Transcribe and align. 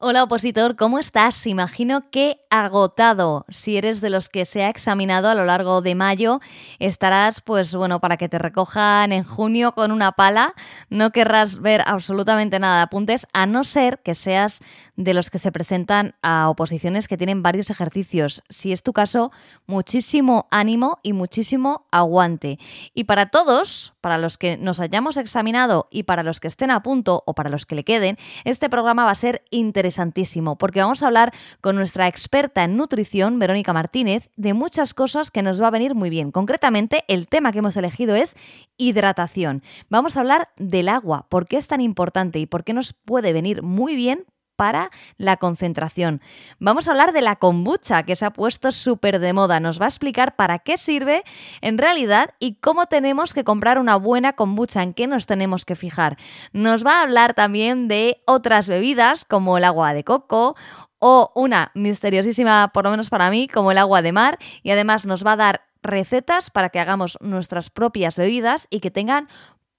Hola 0.00 0.22
opositor, 0.22 0.76
¿cómo 0.76 1.00
estás? 1.00 1.44
Imagino 1.48 2.08
que 2.12 2.38
agotado. 2.50 3.44
Si 3.48 3.76
eres 3.76 4.00
de 4.00 4.10
los 4.10 4.28
que 4.28 4.44
se 4.44 4.62
ha 4.62 4.68
examinado 4.68 5.28
a 5.28 5.34
lo 5.34 5.44
largo 5.44 5.82
de 5.82 5.96
mayo, 5.96 6.38
estarás, 6.78 7.40
pues 7.40 7.74
bueno, 7.74 7.98
para 7.98 8.16
que 8.16 8.28
te 8.28 8.38
recojan 8.38 9.10
en 9.10 9.24
junio 9.24 9.72
con 9.72 9.90
una 9.90 10.12
pala. 10.12 10.54
No 10.88 11.10
querrás 11.10 11.60
ver 11.60 11.82
absolutamente 11.84 12.60
nada 12.60 12.76
de 12.76 12.82
apuntes, 12.82 13.26
a 13.32 13.46
no 13.46 13.64
ser 13.64 13.98
que 13.98 14.14
seas 14.14 14.60
de 14.94 15.14
los 15.14 15.30
que 15.30 15.38
se 15.38 15.50
presentan 15.50 16.14
a 16.22 16.48
oposiciones 16.48 17.08
que 17.08 17.16
tienen 17.16 17.42
varios 17.42 17.68
ejercicios. 17.68 18.44
Si 18.48 18.70
es 18.70 18.84
tu 18.84 18.92
caso, 18.92 19.32
muchísimo 19.66 20.46
ánimo 20.52 21.00
y 21.02 21.12
muchísimo 21.12 21.86
aguante. 21.90 22.60
Y 22.94 23.04
para 23.04 23.30
todos, 23.30 23.94
para 24.00 24.18
los 24.18 24.38
que 24.38 24.58
nos 24.58 24.78
hayamos 24.78 25.16
examinado 25.16 25.88
y 25.90 26.04
para 26.04 26.22
los 26.22 26.38
que 26.38 26.46
estén 26.46 26.70
a 26.70 26.84
punto 26.84 27.24
o 27.26 27.34
para 27.34 27.50
los 27.50 27.66
que 27.66 27.74
le 27.74 27.82
queden, 27.82 28.16
este 28.44 28.70
programa 28.70 29.04
va 29.04 29.10
a 29.10 29.16
ser 29.16 29.42
interesante 29.50 29.87
interesantísimo 29.88 30.56
porque 30.58 30.80
vamos 30.80 31.02
a 31.02 31.06
hablar 31.06 31.32
con 31.62 31.74
nuestra 31.74 32.08
experta 32.08 32.62
en 32.64 32.76
nutrición, 32.76 33.38
Verónica 33.38 33.72
Martínez, 33.72 34.28
de 34.36 34.52
muchas 34.52 34.92
cosas 34.92 35.30
que 35.30 35.42
nos 35.42 35.62
va 35.62 35.68
a 35.68 35.70
venir 35.70 35.94
muy 35.94 36.10
bien. 36.10 36.30
Concretamente, 36.30 37.04
el 37.08 37.26
tema 37.26 37.52
que 37.52 37.60
hemos 37.60 37.76
elegido 37.76 38.14
es 38.14 38.34
hidratación. 38.76 39.62
Vamos 39.88 40.16
a 40.16 40.20
hablar 40.20 40.50
del 40.58 40.90
agua, 40.90 41.26
por 41.30 41.46
qué 41.46 41.56
es 41.56 41.68
tan 41.68 41.80
importante 41.80 42.38
y 42.38 42.44
por 42.44 42.64
qué 42.64 42.74
nos 42.74 42.92
puede 42.92 43.32
venir 43.32 43.62
muy 43.62 43.96
bien 43.96 44.26
para 44.58 44.90
la 45.18 45.36
concentración. 45.36 46.20
Vamos 46.58 46.88
a 46.88 46.90
hablar 46.90 47.12
de 47.12 47.20
la 47.20 47.36
kombucha, 47.36 48.02
que 48.02 48.16
se 48.16 48.26
ha 48.26 48.32
puesto 48.32 48.72
súper 48.72 49.20
de 49.20 49.32
moda. 49.32 49.60
Nos 49.60 49.80
va 49.80 49.84
a 49.84 49.88
explicar 49.88 50.34
para 50.34 50.58
qué 50.58 50.76
sirve 50.76 51.22
en 51.60 51.78
realidad 51.78 52.30
y 52.40 52.56
cómo 52.56 52.86
tenemos 52.86 53.34
que 53.34 53.44
comprar 53.44 53.78
una 53.78 53.94
buena 53.94 54.32
kombucha, 54.32 54.82
en 54.82 54.94
qué 54.94 55.06
nos 55.06 55.26
tenemos 55.26 55.64
que 55.64 55.76
fijar. 55.76 56.18
Nos 56.52 56.84
va 56.84 56.98
a 56.98 57.02
hablar 57.02 57.34
también 57.34 57.86
de 57.86 58.20
otras 58.26 58.68
bebidas 58.68 59.24
como 59.24 59.58
el 59.58 59.64
agua 59.64 59.94
de 59.94 60.02
coco 60.02 60.56
o 60.98 61.30
una 61.36 61.70
misteriosísima, 61.74 62.72
por 62.74 62.82
lo 62.82 62.90
menos 62.90 63.10
para 63.10 63.30
mí, 63.30 63.46
como 63.46 63.70
el 63.70 63.78
agua 63.78 64.02
de 64.02 64.10
mar 64.10 64.38
y 64.64 64.72
además 64.72 65.06
nos 65.06 65.24
va 65.24 65.32
a 65.32 65.36
dar 65.36 65.62
recetas 65.82 66.50
para 66.50 66.70
que 66.70 66.80
hagamos 66.80 67.16
nuestras 67.20 67.70
propias 67.70 68.18
bebidas 68.18 68.66
y 68.70 68.80
que 68.80 68.90
tengan 68.90 69.28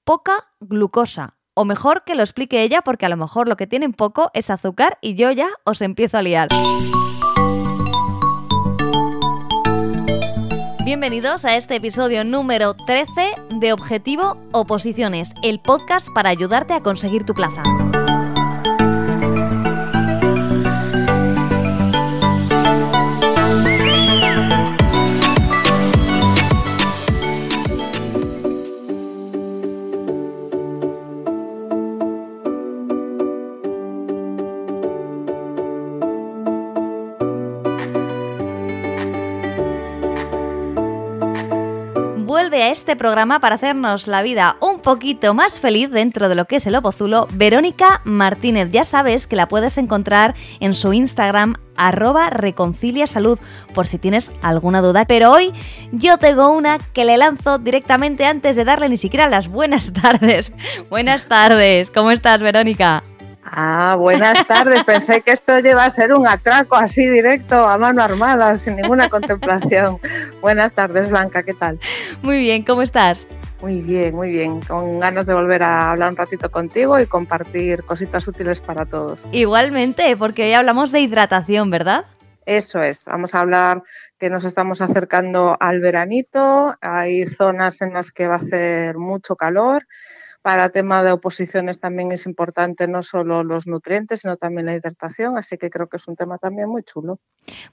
poca 0.06 0.48
glucosa, 0.62 1.36
o 1.60 1.66
mejor 1.66 2.06
que 2.06 2.16
lo 2.16 2.24
explique 2.24 2.64
ella 2.64 2.82
porque 2.82 3.06
a 3.06 3.10
lo 3.10 3.18
mejor 3.18 3.50
lo 3.50 3.58
que 3.58 3.68
tienen 3.68 3.92
poco 3.92 4.32
es 4.34 4.50
azúcar 4.50 4.98
y 5.02 5.16
yo 5.16 5.30
ya 5.30 5.50
os 5.66 5.82
empiezo 5.82 6.18
a 6.18 6.22
liar. 6.22 6.48
Bienvenidos 10.86 11.44
a 11.44 11.58
este 11.58 11.76
episodio 11.76 12.24
número 12.24 12.76
13 12.76 13.34
de 13.60 13.74
Objetivo 13.74 14.38
Oposiciones, 14.54 15.34
el 15.44 15.60
podcast 15.60 16.08
para 16.16 16.30
ayudarte 16.30 16.74
a 16.74 16.80
conseguir 16.80 17.26
tu 17.26 17.34
plaza. 17.34 17.62
Este 42.80 42.96
programa 42.96 43.42
para 43.42 43.56
hacernos 43.56 44.08
la 44.08 44.22
vida 44.22 44.56
un 44.62 44.80
poquito 44.80 45.34
más 45.34 45.60
feliz 45.60 45.92
dentro 45.92 46.30
de 46.30 46.36
lo 46.36 46.46
que 46.46 46.56
es 46.56 46.66
el 46.66 46.76
Opozulo, 46.76 47.28
Verónica 47.34 48.00
Martínez. 48.06 48.70
Ya 48.72 48.86
sabes 48.86 49.28
que 49.28 49.36
la 49.36 49.50
puedes 49.50 49.78
encontrar 49.78 50.34
en 50.62 50.74
su 50.74 50.94
Instagram 50.94 51.56
arroba 51.76 52.30
reconcilia 52.30 53.06
salud 53.06 53.38
por 53.74 53.88
si 53.88 53.98
tienes 53.98 54.32
alguna 54.42 54.80
duda. 54.82 55.04
Pero 55.04 55.30
hoy 55.30 55.52
yo 55.92 56.20
tengo 56.20 56.54
una 56.54 56.78
que 56.94 57.04
le 57.04 57.18
lanzo 57.18 57.58
directamente 57.58 58.24
antes 58.24 58.56
de 58.56 58.64
darle 58.64 58.88
ni 58.88 58.96
siquiera 58.96 59.28
las 59.28 59.50
buenas 59.50 59.92
tardes. 60.02 60.54
buenas 60.90 61.26
tardes, 61.26 61.92
¿cómo 61.92 62.12
estás 62.12 62.40
Verónica? 62.40 63.04
Ah, 63.44 63.96
buenas 63.98 64.46
tardes. 64.48 64.84
Pensé 64.84 65.22
que 65.22 65.32
esto 65.32 65.60
lleva 65.60 65.86
a 65.86 65.90
ser 65.90 66.14
un 66.14 66.28
atraco 66.28 66.76
así 66.76 67.08
directo, 67.08 67.68
a 67.68 67.78
mano 67.78 68.02
armada, 68.02 68.58
sin 68.58 68.76
ninguna 68.76 69.10
contemplación. 69.10 70.00
buenas 70.42 70.74
tardes, 70.74 71.10
Blanca, 71.10 71.44
¿qué 71.44 71.54
tal? 71.54 71.80
Muy 72.22 72.40
bien, 72.40 72.64
¿cómo 72.64 72.82
estás? 72.82 73.28
Muy 73.62 73.82
bien, 73.82 74.16
muy 74.16 74.32
bien. 74.32 74.62
Con 74.62 75.00
ganas 75.00 75.26
de 75.26 75.34
volver 75.34 75.64
a 75.64 75.92
hablar 75.92 76.12
un 76.12 76.18
ratito 76.18 76.50
contigo 76.50 77.00
y 77.00 77.06
compartir 77.06 77.84
cositas 77.84 78.28
útiles 78.28 78.62
para 78.62 78.86
todos. 78.86 79.26
Igualmente, 79.32 80.16
porque 80.16 80.44
hoy 80.44 80.54
hablamos 80.54 80.92
de 80.92 81.02
hidratación, 81.02 81.70
¿verdad? 81.70 82.06
Eso 82.46 82.82
es, 82.82 83.06
vamos 83.06 83.36
a 83.36 83.42
hablar 83.42 83.84
que 84.18 84.32
nos 84.32 84.44
estamos 84.44 84.82
acercando 84.82 85.56
al 85.60 85.82
veranito, 85.82 86.76
hay 86.82 87.28
zonas 87.28 87.80
en 87.82 87.94
las 87.94 88.12
que 88.12 88.26
va 88.26 88.36
a 88.36 88.38
hacer 88.38 88.98
mucho 88.98 89.36
calor, 89.36 89.86
para 90.42 90.70
tema 90.70 91.04
de 91.04 91.12
oposiciones 91.12 91.80
también 91.80 92.12
es 92.12 92.26
importante 92.26 92.88
no 92.88 93.04
solo 93.04 93.44
los 93.44 93.68
nutrientes, 93.68 94.22
sino 94.22 94.38
también 94.38 94.66
la 94.66 94.76
hidratación, 94.76 95.38
así 95.38 95.58
que 95.58 95.70
creo 95.70 95.88
que 95.88 95.98
es 95.98 96.08
un 96.08 96.16
tema 96.16 96.38
también 96.38 96.70
muy 96.70 96.84
chulo. 96.84 97.20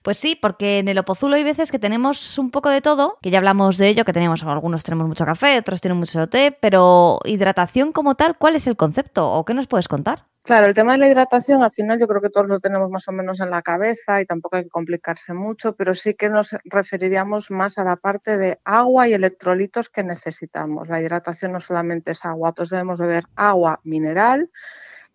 Pues 0.02 0.18
sí, 0.18 0.36
porque 0.40 0.78
en 0.78 0.88
el 0.88 0.98
opozulo 0.98 1.36
hay 1.36 1.44
veces 1.44 1.70
que 1.70 1.78
tenemos 1.78 2.38
un 2.38 2.50
poco 2.50 2.68
de 2.68 2.80
todo, 2.80 3.18
que 3.22 3.30
ya 3.30 3.38
hablamos 3.38 3.76
de 3.76 3.88
ello, 3.88 4.04
que 4.04 4.12
tenemos, 4.12 4.42
algunos 4.42 4.82
tenemos 4.82 5.06
mucho 5.06 5.24
café, 5.24 5.58
otros 5.58 5.80
tienen 5.80 5.98
mucho 5.98 6.28
té, 6.28 6.56
pero 6.60 7.20
hidratación 7.24 7.92
como 7.92 8.14
tal, 8.14 8.36
¿cuál 8.36 8.56
es 8.56 8.66
el 8.66 8.76
concepto 8.76 9.30
o 9.32 9.44
qué 9.44 9.54
nos 9.54 9.66
puedes 9.66 9.88
contar? 9.88 10.26
Claro, 10.46 10.68
el 10.68 10.74
tema 10.74 10.92
de 10.92 10.98
la 10.98 11.08
hidratación 11.08 11.64
al 11.64 11.72
final 11.72 11.98
yo 11.98 12.06
creo 12.06 12.20
que 12.22 12.30
todos 12.30 12.48
lo 12.48 12.60
tenemos 12.60 12.88
más 12.88 13.08
o 13.08 13.12
menos 13.12 13.40
en 13.40 13.50
la 13.50 13.62
cabeza 13.62 14.20
y 14.20 14.26
tampoco 14.26 14.54
hay 14.54 14.62
que 14.62 14.68
complicarse 14.68 15.34
mucho, 15.34 15.74
pero 15.74 15.92
sí 15.92 16.14
que 16.14 16.28
nos 16.28 16.54
referiríamos 16.62 17.50
más 17.50 17.78
a 17.78 17.84
la 17.84 17.96
parte 17.96 18.38
de 18.38 18.60
agua 18.62 19.08
y 19.08 19.14
electrolitos 19.14 19.90
que 19.90 20.04
necesitamos. 20.04 20.88
La 20.88 21.02
hidratación 21.02 21.50
no 21.50 21.60
solamente 21.60 22.12
es 22.12 22.24
agua, 22.24 22.52
todos 22.52 22.70
debemos 22.70 23.00
beber 23.00 23.24
agua 23.34 23.80
mineral 23.82 24.48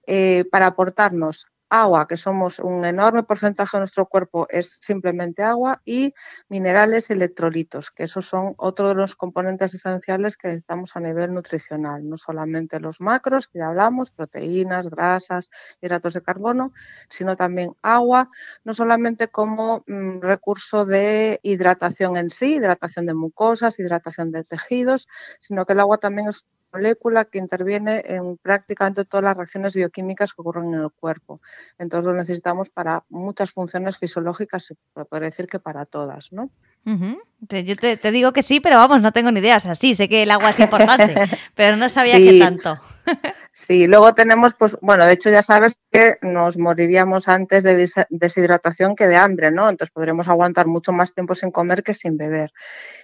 eh, 0.05 0.43
para 0.51 0.65
aportarnos 0.65 1.47
agua, 1.71 2.05
que 2.07 2.17
somos 2.17 2.59
un 2.59 2.83
enorme 2.85 3.23
porcentaje 3.23 3.77
de 3.77 3.81
nuestro 3.81 4.05
cuerpo, 4.05 4.45
es 4.49 4.77
simplemente 4.81 5.41
agua, 5.41 5.81
y 5.85 6.13
minerales 6.49 7.09
electrolitos, 7.09 7.91
que 7.91 8.03
esos 8.03 8.25
son 8.27 8.53
otro 8.57 8.89
de 8.89 8.95
los 8.95 9.15
componentes 9.15 9.73
esenciales 9.73 10.35
que 10.37 10.49
necesitamos 10.49 10.95
a 10.95 10.99
nivel 10.99 11.33
nutricional, 11.33 12.07
no 12.07 12.17
solamente 12.17 12.79
los 12.81 12.99
macros, 12.99 13.47
que 13.47 13.59
ya 13.59 13.67
hablamos, 13.69 14.11
proteínas, 14.11 14.89
grasas, 14.89 15.49
hidratos 15.81 16.13
de 16.13 16.21
carbono, 16.21 16.73
sino 17.09 17.37
también 17.37 17.71
agua, 17.81 18.29
no 18.65 18.73
solamente 18.73 19.29
como 19.29 19.83
mm, 19.87 20.19
recurso 20.21 20.85
de 20.85 21.39
hidratación 21.41 22.17
en 22.17 22.29
sí, 22.29 22.55
hidratación 22.55 23.05
de 23.05 23.13
mucosas, 23.13 23.79
hidratación 23.79 24.31
de 24.31 24.43
tejidos, 24.43 25.07
sino 25.39 25.65
que 25.65 25.73
el 25.73 25.79
agua 25.79 25.97
también 25.97 26.27
es 26.27 26.45
molécula 26.73 27.25
que 27.25 27.37
interviene 27.37 28.03
en 28.05 28.37
prácticamente 28.37 29.05
todas 29.05 29.23
las 29.23 29.37
reacciones 29.37 29.75
bioquímicas 29.75 30.33
que 30.33 30.41
ocurren 30.41 30.73
en 30.73 30.81
el 30.81 30.91
cuerpo. 30.91 31.41
Entonces 31.77 32.05
lo 32.05 32.13
necesitamos 32.15 32.69
para 32.69 33.03
muchas 33.09 33.51
funciones 33.51 33.97
fisiológicas, 33.97 34.65
se 34.65 34.75
puede 35.05 35.25
decir 35.25 35.47
que 35.47 35.59
para 35.59 35.85
todas, 35.85 36.31
¿no? 36.31 36.49
Yo 36.83 37.75
te, 37.75 38.11
digo 38.11 38.33
que 38.33 38.43
sí, 38.43 38.59
pero 38.59 38.77
vamos, 38.77 39.01
no 39.01 39.11
tengo 39.11 39.31
ni 39.31 39.39
idea. 39.39 39.57
O 39.57 39.59
sea, 39.59 39.75
sí, 39.75 39.95
sé 39.95 40.07
que 40.07 40.23
el 40.23 40.31
agua 40.31 40.49
es 40.51 40.59
importante, 40.59 41.15
pero 41.55 41.77
no 41.77 41.89
sabía 41.89 42.17
qué 42.17 42.39
tanto. 42.39 42.79
sí, 43.51 43.87
luego 43.87 44.13
tenemos, 44.13 44.53
pues, 44.55 44.77
bueno, 44.81 45.05
de 45.05 45.13
hecho 45.13 45.29
ya 45.29 45.41
sabes 45.41 45.77
que 45.91 46.17
nos 46.21 46.57
moriríamos 46.57 47.27
antes 47.27 47.63
de 47.63 47.87
deshidratación 48.09 48.95
que 48.95 49.07
de 49.07 49.15
hambre, 49.15 49.51
¿no? 49.51 49.69
Entonces 49.69 49.91
podremos 49.91 50.27
aguantar 50.27 50.67
mucho 50.67 50.91
más 50.91 51.13
tiempo 51.13 51.35
sin 51.35 51.51
comer 51.51 51.83
que 51.83 51.93
sin 51.93 52.17
beber 52.17 52.51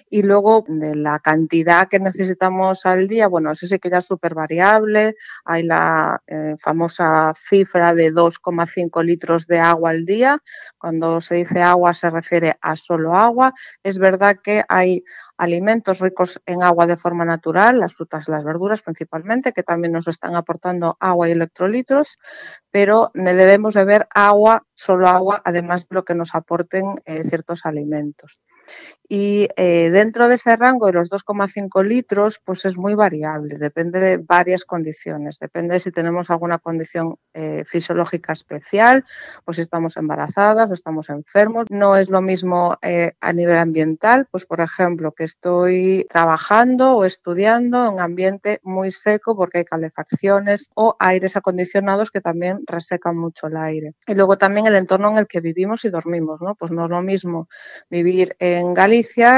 y 0.10 0.24
luego 0.24 0.66
de 0.68 0.96
la 0.96 1.20
cantidad 1.20 1.88
que 1.88 2.00
necesitamos 2.00 2.86
al 2.86 3.08
día, 3.08 3.28
bueno, 3.28 3.52
eso 3.52 3.68
sí 3.68 3.80
que 3.80 3.90
ya 3.90 3.98
es 3.98 4.06
súper 4.06 4.34
variable, 4.34 5.16
hay 5.46 5.64
la 5.64 6.22
eh, 6.28 6.56
famosa 6.60 7.32
cifra 7.36 7.94
de 7.94 8.14
2,5 8.14 9.04
litros 9.04 9.48
de 9.48 9.60
agua 9.60 9.92
al 9.92 10.06
día, 10.06 10.38
cuando 10.78 11.22
se 11.22 11.36
dice 11.36 11.62
agua 11.62 11.94
se 11.94 12.10
refiere 12.10 12.58
a 12.62 12.76
solo 12.76 13.16
agua, 13.16 13.54
es 13.84 13.98
verdad 13.98 14.38
que 14.44 14.64
hay 14.68 15.04
alimentos 15.38 16.00
ricos 16.00 16.42
en 16.46 16.64
agua 16.64 16.88
de 16.88 16.98
forma 16.98 17.26
natural, 17.26 17.80
las 17.80 17.96
frutas 17.96 18.28
las 18.28 18.44
verduras 18.44 18.82
principalmente, 18.82 19.54
que 19.54 19.64
también 19.64 19.94
nos 19.94 20.08
están 20.08 20.36
aportando 20.36 20.96
agua 21.00 21.30
y 21.30 21.32
electrolitos, 21.32 22.18
pero 22.72 23.12
debemos 23.14 23.76
beber 23.76 24.08
agua, 24.14 24.64
solo 24.74 25.08
agua, 25.08 25.42
además 25.46 25.88
de 25.88 25.96
lo 25.96 26.04
que 26.04 26.16
nos 26.16 26.34
aporten 26.34 27.02
eh, 27.06 27.24
ciertos 27.24 27.66
alimentos. 27.66 28.42
Y 29.10 29.48
eh, 29.56 29.90
dentro 29.90 30.28
de 30.28 30.36
ese 30.36 30.56
rango 30.58 30.88
de 30.88 30.94
los 30.94 31.10
2,5 31.10 31.84
litros, 31.86 32.42
pues 32.44 32.66
es 32.66 32.78
muy 32.78 32.94
variable, 32.94 33.58
depende 33.58 34.02
de 34.02 34.18
varias 34.18 34.66
condiciones, 34.66 35.40
depende 35.40 35.76
de 35.76 35.80
si 35.80 35.92
tenemos 35.92 36.30
alguna 36.30 36.58
condición 36.58 37.16
eh, 37.34 37.64
fisiológica 37.66 38.34
especial, 38.34 39.06
pues 39.46 39.56
si 39.58 39.62
estamos 39.62 39.96
embarazadas 39.96 40.70
o 40.72 40.74
estamos 40.74 41.10
enfermos. 41.10 41.68
No 41.70 41.96
es 41.96 42.10
lo 42.10 42.22
mismo 42.22 42.78
a 42.82 43.34
nivel 43.34 43.58
ambiental, 43.58 44.28
pues 44.30 44.46
por 44.46 44.60
ejemplo, 44.60 45.14
que 45.14 45.24
estoy 45.24 46.06
trabajando 46.10 46.98
o 46.98 47.06
estudiando 47.06 47.90
en 47.90 48.00
ambiente 48.00 48.60
muy 48.64 48.92
seco 48.92 49.36
porque 49.38 49.60
hay 49.60 49.66
calefacciones 49.66 50.70
o 50.74 50.96
aires 51.00 51.38
acondicionados 51.38 52.12
que 52.12 52.20
también 52.20 52.60
resecan 52.68 53.18
mucho 53.18 53.48
el 53.48 53.58
aire. 53.58 53.94
Y 54.06 54.16
luego 54.16 54.38
también 54.38 54.68
el 54.68 54.76
entorno 54.76 55.12
en 55.12 55.18
el 55.18 55.28
que 55.28 55.40
vivimos 55.40 55.86
y 55.86 55.90
dormimos, 55.90 56.42
¿no? 56.42 56.56
Pues 56.56 56.72
no 56.72 56.86
es 56.86 56.90
lo 56.90 57.02
mismo 57.02 57.48
vivir 57.90 58.36
en 58.40 58.74
Galicia 58.74 58.97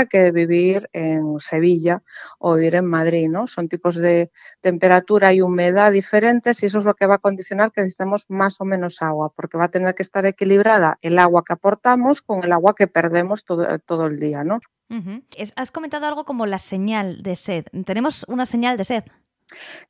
que 0.10 0.32
vivir 0.32 0.90
en 0.94 1.40
Sevilla 1.40 2.02
o 2.38 2.56
vivir 2.56 2.76
en 2.76 2.86
Madrid, 2.86 3.30
¿no? 3.30 3.48
Son 3.48 3.68
tipos 3.68 3.96
de 3.96 4.32
temperatura 4.62 5.34
y 5.34 5.42
humedad 5.42 5.92
diferentes 5.92 6.62
y 6.64 6.68
eso 6.68 6.80
es 6.80 6.86
lo 6.86 6.94
que 6.94 7.06
va 7.06 7.16
a 7.16 7.20
condicionar 7.20 7.72
que 7.72 7.82
necesitemos 7.82 8.26
más 8.30 8.60
o 8.62 8.66
menos 8.66 9.02
agua, 9.02 9.32
porque 9.36 9.58
va 9.58 9.66
a 9.66 9.72
tener 9.72 9.96
que 9.96 10.04
estar 10.04 10.26
equilibrada 10.26 10.98
el 11.02 11.20
agua 11.20 11.44
que 11.46 11.54
aportamos 11.54 12.22
con 12.22 12.44
el 12.44 12.52
agua 12.52 12.76
que 12.76 12.88
perdemos 12.88 13.44
todo, 13.44 13.80
todo 13.80 14.06
el 14.08 14.20
día, 14.20 14.44
¿no? 14.44 14.60
Has 15.56 15.72
comentado 15.72 16.08
algo 16.08 16.26
como 16.26 16.46
la 16.46 16.58
señal 16.58 17.22
de 17.22 17.36
sed. 17.36 17.66
¿Tenemos 17.86 18.26
una 18.28 18.46
señal 18.46 18.76
de 18.76 18.84
sed? 18.84 19.04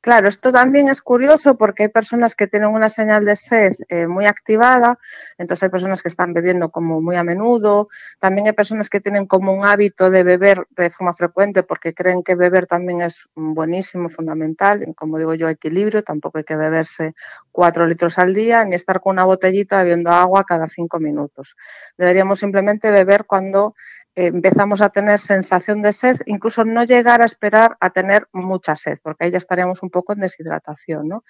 Claro, 0.00 0.28
esto 0.28 0.52
también 0.52 0.88
es 0.88 1.02
curioso 1.02 1.56
porque 1.56 1.84
hay 1.84 1.88
personas 1.88 2.34
que 2.34 2.46
tienen 2.46 2.70
una 2.70 2.88
señal 2.88 3.24
de 3.24 3.36
sed 3.36 3.72
eh, 3.88 4.06
muy 4.06 4.24
activada, 4.26 4.98
entonces 5.36 5.64
hay 5.64 5.68
personas 5.70 6.02
que 6.02 6.08
están 6.08 6.32
bebiendo 6.32 6.70
como 6.70 7.00
muy 7.00 7.16
a 7.16 7.24
menudo, 7.24 7.88
también 8.18 8.46
hay 8.46 8.52
personas 8.54 8.88
que 8.88 9.00
tienen 9.00 9.26
como 9.26 9.52
un 9.52 9.64
hábito 9.64 10.10
de 10.10 10.24
beber 10.24 10.66
de 10.70 10.90
forma 10.90 11.12
frecuente 11.12 11.62
porque 11.62 11.92
creen 11.94 12.22
que 12.22 12.34
beber 12.34 12.66
también 12.66 13.02
es 13.02 13.28
buenísimo, 13.34 14.08
fundamental, 14.08 14.86
como 14.96 15.18
digo 15.18 15.34
yo, 15.34 15.48
equilibrio, 15.48 16.02
tampoco 16.02 16.38
hay 16.38 16.44
que 16.44 16.56
beberse 16.56 17.14
cuatro 17.52 17.86
litros 17.86 18.18
al 18.18 18.32
día 18.32 18.64
ni 18.64 18.76
estar 18.76 19.00
con 19.00 19.12
una 19.12 19.24
botellita 19.24 19.78
bebiendo 19.78 20.10
agua 20.10 20.44
cada 20.44 20.68
cinco 20.68 20.98
minutos. 20.98 21.56
Deberíamos 21.98 22.38
simplemente 22.38 22.90
beber 22.90 23.26
cuando 23.26 23.74
empezamos 24.14 24.82
a 24.82 24.90
tener 24.90 25.18
sensación 25.18 25.82
de 25.82 25.92
sed, 25.92 26.16
incluso 26.26 26.64
no 26.64 26.84
llegar 26.84 27.22
a 27.22 27.24
esperar 27.24 27.76
a 27.80 27.90
tener 27.90 28.26
mucha 28.32 28.74
sed, 28.76 28.98
porque 29.02 29.24
ahí 29.24 29.30
ya 29.30 29.38
estaríamos 29.38 29.82
un 29.82 29.90
poco 29.90 30.12
en 30.12 30.20
deshidratación. 30.20 31.08
¿no? 31.08 31.24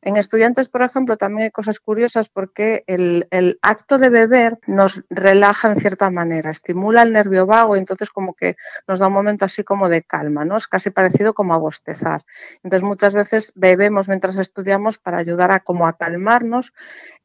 En 0.00 0.16
estudiantes, 0.16 0.68
por 0.68 0.82
ejemplo, 0.82 1.16
también 1.16 1.44
hay 1.44 1.50
cosas 1.50 1.78
curiosas 1.78 2.28
porque 2.28 2.84
el, 2.86 3.28
el, 3.30 3.58
acto 3.62 3.98
de 3.98 4.08
beber 4.08 4.58
nos 4.66 5.02
relaja 5.10 5.70
en 5.70 5.76
cierta 5.76 6.10
manera, 6.10 6.50
estimula 6.50 7.02
el 7.02 7.12
nervio 7.12 7.46
vago 7.46 7.76
y 7.76 7.78
entonces 7.78 8.10
como 8.10 8.34
que 8.34 8.56
nos 8.88 8.98
da 8.98 9.08
un 9.08 9.12
momento 9.12 9.44
así 9.44 9.62
como 9.62 9.88
de 9.88 10.02
calma, 10.02 10.44
¿no? 10.44 10.56
Es 10.56 10.66
casi 10.66 10.90
parecido 10.90 11.34
como 11.34 11.54
a 11.54 11.58
bostezar. 11.58 12.22
Entonces 12.62 12.82
muchas 12.82 13.14
veces 13.14 13.52
bebemos 13.54 14.08
mientras 14.08 14.36
estudiamos 14.36 14.98
para 14.98 15.18
ayudar 15.18 15.52
a 15.52 15.60
como 15.60 15.86
a 15.86 15.96
calmarnos 15.96 16.72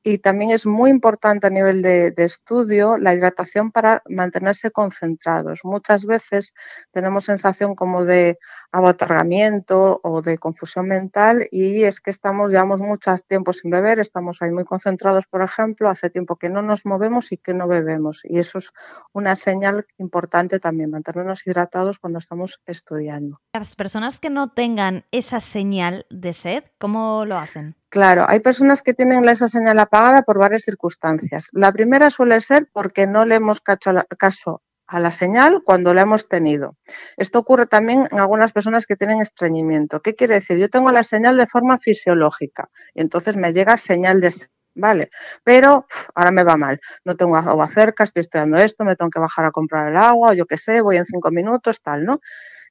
y 0.03 0.19
también 0.19 0.51
es 0.51 0.65
muy 0.65 0.89
importante 0.89 1.47
a 1.47 1.49
nivel 1.49 1.81
de, 1.81 2.11
de 2.11 2.23
estudio 2.23 2.97
la 2.97 3.13
hidratación 3.13 3.71
para 3.71 4.01
mantenerse 4.07 4.71
concentrado 4.71 5.06
centrados. 5.07 5.61
Muchas 5.63 6.05
veces 6.05 6.53
tenemos 6.91 7.25
sensación 7.25 7.75
como 7.75 8.05
de 8.05 8.37
abotargamiento 8.71 9.99
o 10.03 10.21
de 10.21 10.37
confusión 10.37 10.87
mental 10.87 11.47
y 11.51 11.83
es 11.83 12.01
que 12.01 12.11
estamos, 12.11 12.51
llevamos 12.51 12.79
mucho 12.79 13.15
tiempo 13.27 13.53
sin 13.53 13.71
beber, 13.71 13.99
estamos 13.99 14.41
ahí 14.41 14.51
muy 14.51 14.65
concentrados, 14.65 15.25
por 15.27 15.41
ejemplo, 15.41 15.89
hace 15.89 16.09
tiempo 16.09 16.35
que 16.35 16.49
no 16.49 16.61
nos 16.61 16.85
movemos 16.85 17.31
y 17.31 17.37
que 17.37 17.53
no 17.53 17.67
bebemos. 17.67 18.21
Y 18.23 18.39
eso 18.39 18.57
es 18.57 18.71
una 19.13 19.35
señal 19.35 19.85
importante 19.97 20.59
también, 20.59 20.91
mantenernos 20.91 21.45
hidratados 21.45 21.99
cuando 21.99 22.19
estamos 22.19 22.59
estudiando. 22.65 23.39
Las 23.53 23.75
personas 23.75 24.19
que 24.19 24.29
no 24.29 24.51
tengan 24.51 25.05
esa 25.11 25.39
señal 25.39 26.05
de 26.09 26.33
sed, 26.33 26.63
¿cómo 26.79 27.25
lo 27.25 27.37
hacen? 27.37 27.75
Claro, 27.89 28.25
hay 28.27 28.41
personas 28.41 28.83
que 28.83 28.93
tienen 28.93 29.27
esa 29.29 29.47
señal 29.47 29.79
apagada 29.79 30.23
por 30.23 30.37
varias 30.37 30.63
circunstancias. 30.63 31.47
La 31.53 31.71
primera 31.71 32.09
suele 32.09 32.41
ser 32.41 32.67
porque 32.73 33.07
no 33.07 33.23
le 33.23 33.35
hemos 33.35 33.61
caso 33.61 34.61
a 34.87 34.99
la 34.99 35.11
señal 35.11 35.61
cuando 35.63 35.93
la 35.93 36.01
hemos 36.01 36.27
tenido. 36.27 36.77
Esto 37.17 37.39
ocurre 37.39 37.67
también 37.67 38.07
en 38.11 38.19
algunas 38.19 38.53
personas 38.53 38.85
que 38.85 38.95
tienen 38.95 39.21
estreñimiento. 39.21 40.01
¿Qué 40.01 40.15
quiere 40.15 40.35
decir? 40.35 40.57
Yo 40.57 40.69
tengo 40.69 40.91
la 40.91 41.03
señal 41.03 41.37
de 41.37 41.47
forma 41.47 41.77
fisiológica 41.77 42.69
y 42.93 43.01
entonces 43.01 43.37
me 43.37 43.53
llega 43.53 43.77
señal 43.77 44.21
de 44.21 44.31
vale, 44.75 45.09
pero 45.43 45.85
ahora 46.15 46.31
me 46.31 46.43
va 46.43 46.55
mal, 46.55 46.79
no 47.03 47.15
tengo 47.15 47.35
agua 47.35 47.67
cerca, 47.67 48.03
estoy 48.03 48.21
estudiando 48.21 48.57
esto, 48.57 48.83
me 48.85 48.95
tengo 48.95 49.09
que 49.09 49.19
bajar 49.19 49.45
a 49.45 49.51
comprar 49.51 49.89
el 49.89 49.97
agua, 49.97 50.31
o 50.31 50.33
yo 50.33 50.45
qué 50.45 50.57
sé, 50.57 50.81
voy 50.81 50.97
en 50.97 51.05
cinco 51.05 51.31
minutos, 51.31 51.81
tal, 51.81 52.05
¿no? 52.05 52.19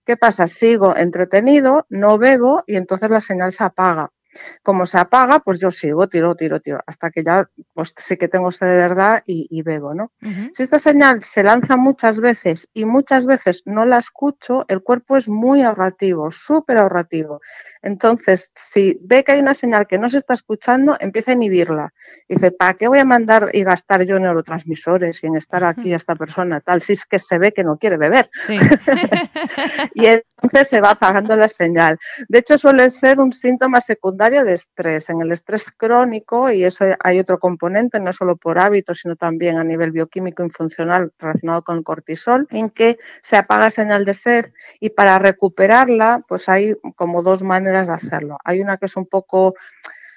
¿Qué 0.04 0.16
pasa? 0.16 0.46
Sigo 0.46 0.96
entretenido, 0.96 1.84
no 1.90 2.16
bebo 2.16 2.62
y 2.66 2.76
entonces 2.76 3.10
la 3.10 3.20
señal 3.20 3.50
se 3.52 3.64
apaga. 3.64 4.12
Como 4.62 4.86
se 4.86 4.98
apaga, 4.98 5.40
pues 5.40 5.60
yo 5.60 5.70
sigo, 5.70 6.08
tiro, 6.08 6.34
tiro, 6.34 6.60
tiro, 6.60 6.80
hasta 6.86 7.10
que 7.10 7.22
ya 7.22 7.48
pues 7.72 7.94
sí 7.96 8.16
que 8.16 8.28
tengo 8.28 8.50
sed 8.50 8.68
de 8.68 8.76
verdad 8.76 9.22
y, 9.26 9.62
bebo, 9.62 9.94
¿no? 9.94 10.12
Si 10.52 10.62
esta 10.62 10.78
señal 10.78 11.22
se 11.22 11.42
lanza 11.42 11.76
muchas 11.76 12.20
veces 12.20 12.68
y 12.72 12.84
muchas 12.84 13.26
veces 13.26 13.62
no 13.66 13.84
la 13.84 13.98
escucho, 13.98 14.64
el 14.68 14.82
cuerpo 14.82 15.16
es 15.16 15.28
muy 15.28 15.62
ahorrativo, 15.62 16.30
súper 16.30 16.78
ahorrativo. 16.78 17.40
Entonces, 17.82 18.50
si 18.54 18.98
ve 19.02 19.24
que 19.24 19.32
hay 19.32 19.40
una 19.40 19.54
señal 19.54 19.86
que 19.86 19.98
no 19.98 20.10
se 20.10 20.18
está 20.18 20.34
escuchando, 20.34 20.96
empieza 20.98 21.30
a 21.30 21.34
inhibirla. 21.34 21.92
Dice, 22.28 22.50
¿para 22.50 22.74
qué 22.74 22.88
voy 22.88 22.98
a 22.98 23.04
mandar 23.04 23.50
y 23.52 23.62
gastar 23.62 24.02
yo 24.02 24.18
neurotransmisores 24.18 25.22
y 25.22 25.26
en 25.26 25.36
estar 25.36 25.64
aquí 25.64 25.92
a 25.92 25.96
esta 25.96 26.14
persona 26.14 26.60
tal? 26.60 26.82
Si 26.82 26.94
es 26.94 27.06
que 27.06 27.18
se 27.18 27.38
ve 27.38 27.52
que 27.52 27.64
no 27.64 27.78
quiere 27.78 27.96
beber. 27.96 28.28
y 29.94 30.06
entonces 30.06 30.68
se 30.68 30.80
va 30.80 30.90
apagando 30.90 31.36
la 31.36 31.48
señal. 31.48 31.98
De 32.28 32.38
hecho, 32.38 32.58
suele 32.58 32.90
ser 32.90 33.20
un 33.20 33.32
síntoma 33.32 33.80
secundario 33.80 34.25
de 34.30 34.54
estrés. 34.54 35.10
En 35.10 35.20
el 35.20 35.32
estrés 35.32 35.72
crónico, 35.72 36.50
y 36.50 36.64
eso 36.64 36.84
hay 37.00 37.18
otro 37.18 37.38
componente, 37.38 38.00
no 38.00 38.12
solo 38.12 38.36
por 38.36 38.58
hábito, 38.58 38.94
sino 38.94 39.16
también 39.16 39.58
a 39.58 39.64
nivel 39.64 39.92
bioquímico 39.92 40.44
y 40.44 40.50
funcional 40.50 41.12
relacionado 41.18 41.62
con 41.62 41.78
el 41.78 41.84
cortisol, 41.84 42.46
en 42.50 42.70
que 42.70 42.98
se 43.22 43.36
apaga 43.36 43.70
señal 43.70 44.04
de 44.04 44.14
sed 44.14 44.46
y 44.80 44.90
para 44.90 45.18
recuperarla, 45.18 46.22
pues 46.26 46.48
hay 46.48 46.74
como 46.96 47.22
dos 47.22 47.42
maneras 47.42 47.88
de 47.88 47.94
hacerlo. 47.94 48.38
Hay 48.44 48.60
una 48.60 48.76
que 48.76 48.86
es 48.86 48.96
un 48.96 49.06
poco 49.06 49.54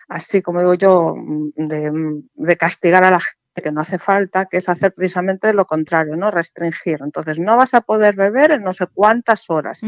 así 0.10 0.42
como 0.42 0.60
digo 0.60 0.74
yo, 0.74 1.16
de, 1.56 1.92
de 2.34 2.58
castigar 2.58 3.04
a 3.04 3.12
la 3.12 3.20
que 3.56 3.72
no 3.72 3.82
hace 3.82 4.00
falta, 4.00 4.46
que 4.46 4.58
es 4.58 4.70
hacer 4.70 4.94
precisamente 4.94 5.54
lo 5.54 5.66
contrario, 5.66 6.16
¿no? 6.16 6.32
Restringir. 6.32 7.00
Entonces, 7.04 7.40
no 7.40 7.58
vas 7.58 7.74
a 7.74 7.82
poder 7.82 8.16
beber 8.16 8.52
en 8.52 8.64
no 8.64 8.74
sé 8.74 8.88
cuántas 8.88 9.50
horas. 9.50 9.82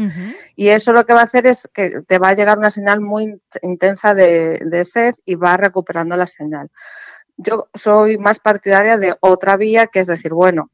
Y 0.56 0.68
eso 0.68 0.92
lo 0.92 1.04
que 1.04 1.14
va 1.14 1.20
a 1.20 1.24
hacer 1.24 1.46
es 1.46 1.68
que 1.72 2.02
te 2.06 2.18
va 2.18 2.28
a 2.28 2.34
llegar 2.34 2.58
una 2.58 2.70
señal 2.70 3.00
muy 3.00 3.40
intensa 3.62 4.14
de, 4.14 4.60
de 4.64 4.84
sed 4.84 5.14
y 5.24 5.36
va 5.36 5.56
recuperando 5.56 6.16
la 6.16 6.26
señal. 6.26 6.70
Yo 7.36 7.68
soy 7.74 8.18
más 8.18 8.40
partidaria 8.40 8.98
de 8.98 9.16
otra 9.20 9.56
vía, 9.56 9.86
que 9.86 10.00
es 10.00 10.06
decir, 10.06 10.32
bueno, 10.32 10.70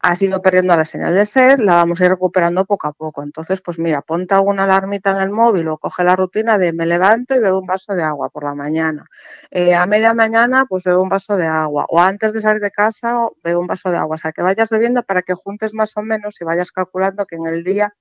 has 0.00 0.22
ido 0.22 0.40
perdiendo 0.40 0.76
la 0.76 0.84
señal 0.84 1.14
de 1.14 1.26
sed, 1.26 1.58
la 1.58 1.74
vamos 1.74 2.00
a 2.00 2.04
ir 2.04 2.10
recuperando 2.10 2.64
poco 2.64 2.86
a 2.86 2.92
poco. 2.92 3.22
Entonces, 3.22 3.60
pues 3.60 3.78
mira, 3.78 4.02
ponte 4.02 4.34
alguna 4.34 4.64
alarmita 4.64 5.10
en 5.10 5.18
el 5.18 5.30
móvil 5.30 5.68
o 5.68 5.78
coge 5.78 6.04
la 6.04 6.14
rutina 6.14 6.56
de 6.56 6.72
me 6.72 6.86
levanto 6.86 7.34
y 7.34 7.40
bebo 7.40 7.58
un 7.58 7.66
vaso 7.66 7.94
de 7.94 8.02
agua 8.02 8.28
por 8.30 8.44
la 8.44 8.54
mañana. 8.54 9.06
Eh, 9.50 9.74
a 9.74 9.86
media 9.86 10.14
mañana, 10.14 10.66
pues 10.68 10.84
bebo 10.84 11.02
un 11.02 11.08
vaso 11.08 11.36
de 11.36 11.46
agua. 11.46 11.86
O 11.88 12.00
antes 12.00 12.32
de 12.32 12.40
salir 12.40 12.60
de 12.62 12.70
casa, 12.70 13.12
bebo 13.42 13.60
un 13.60 13.66
vaso 13.66 13.90
de 13.90 13.96
agua. 13.96 14.14
O 14.14 14.18
sea, 14.18 14.32
que 14.32 14.42
vayas 14.42 14.70
bebiendo 14.70 15.02
para 15.02 15.22
que 15.22 15.34
juntes 15.34 15.74
más 15.74 15.96
o 15.96 16.02
menos 16.02 16.40
y 16.40 16.44
vayas 16.44 16.70
calculando 16.70 17.26
que 17.26 17.36
en 17.36 17.46
el 17.46 17.64
día, 17.64 17.94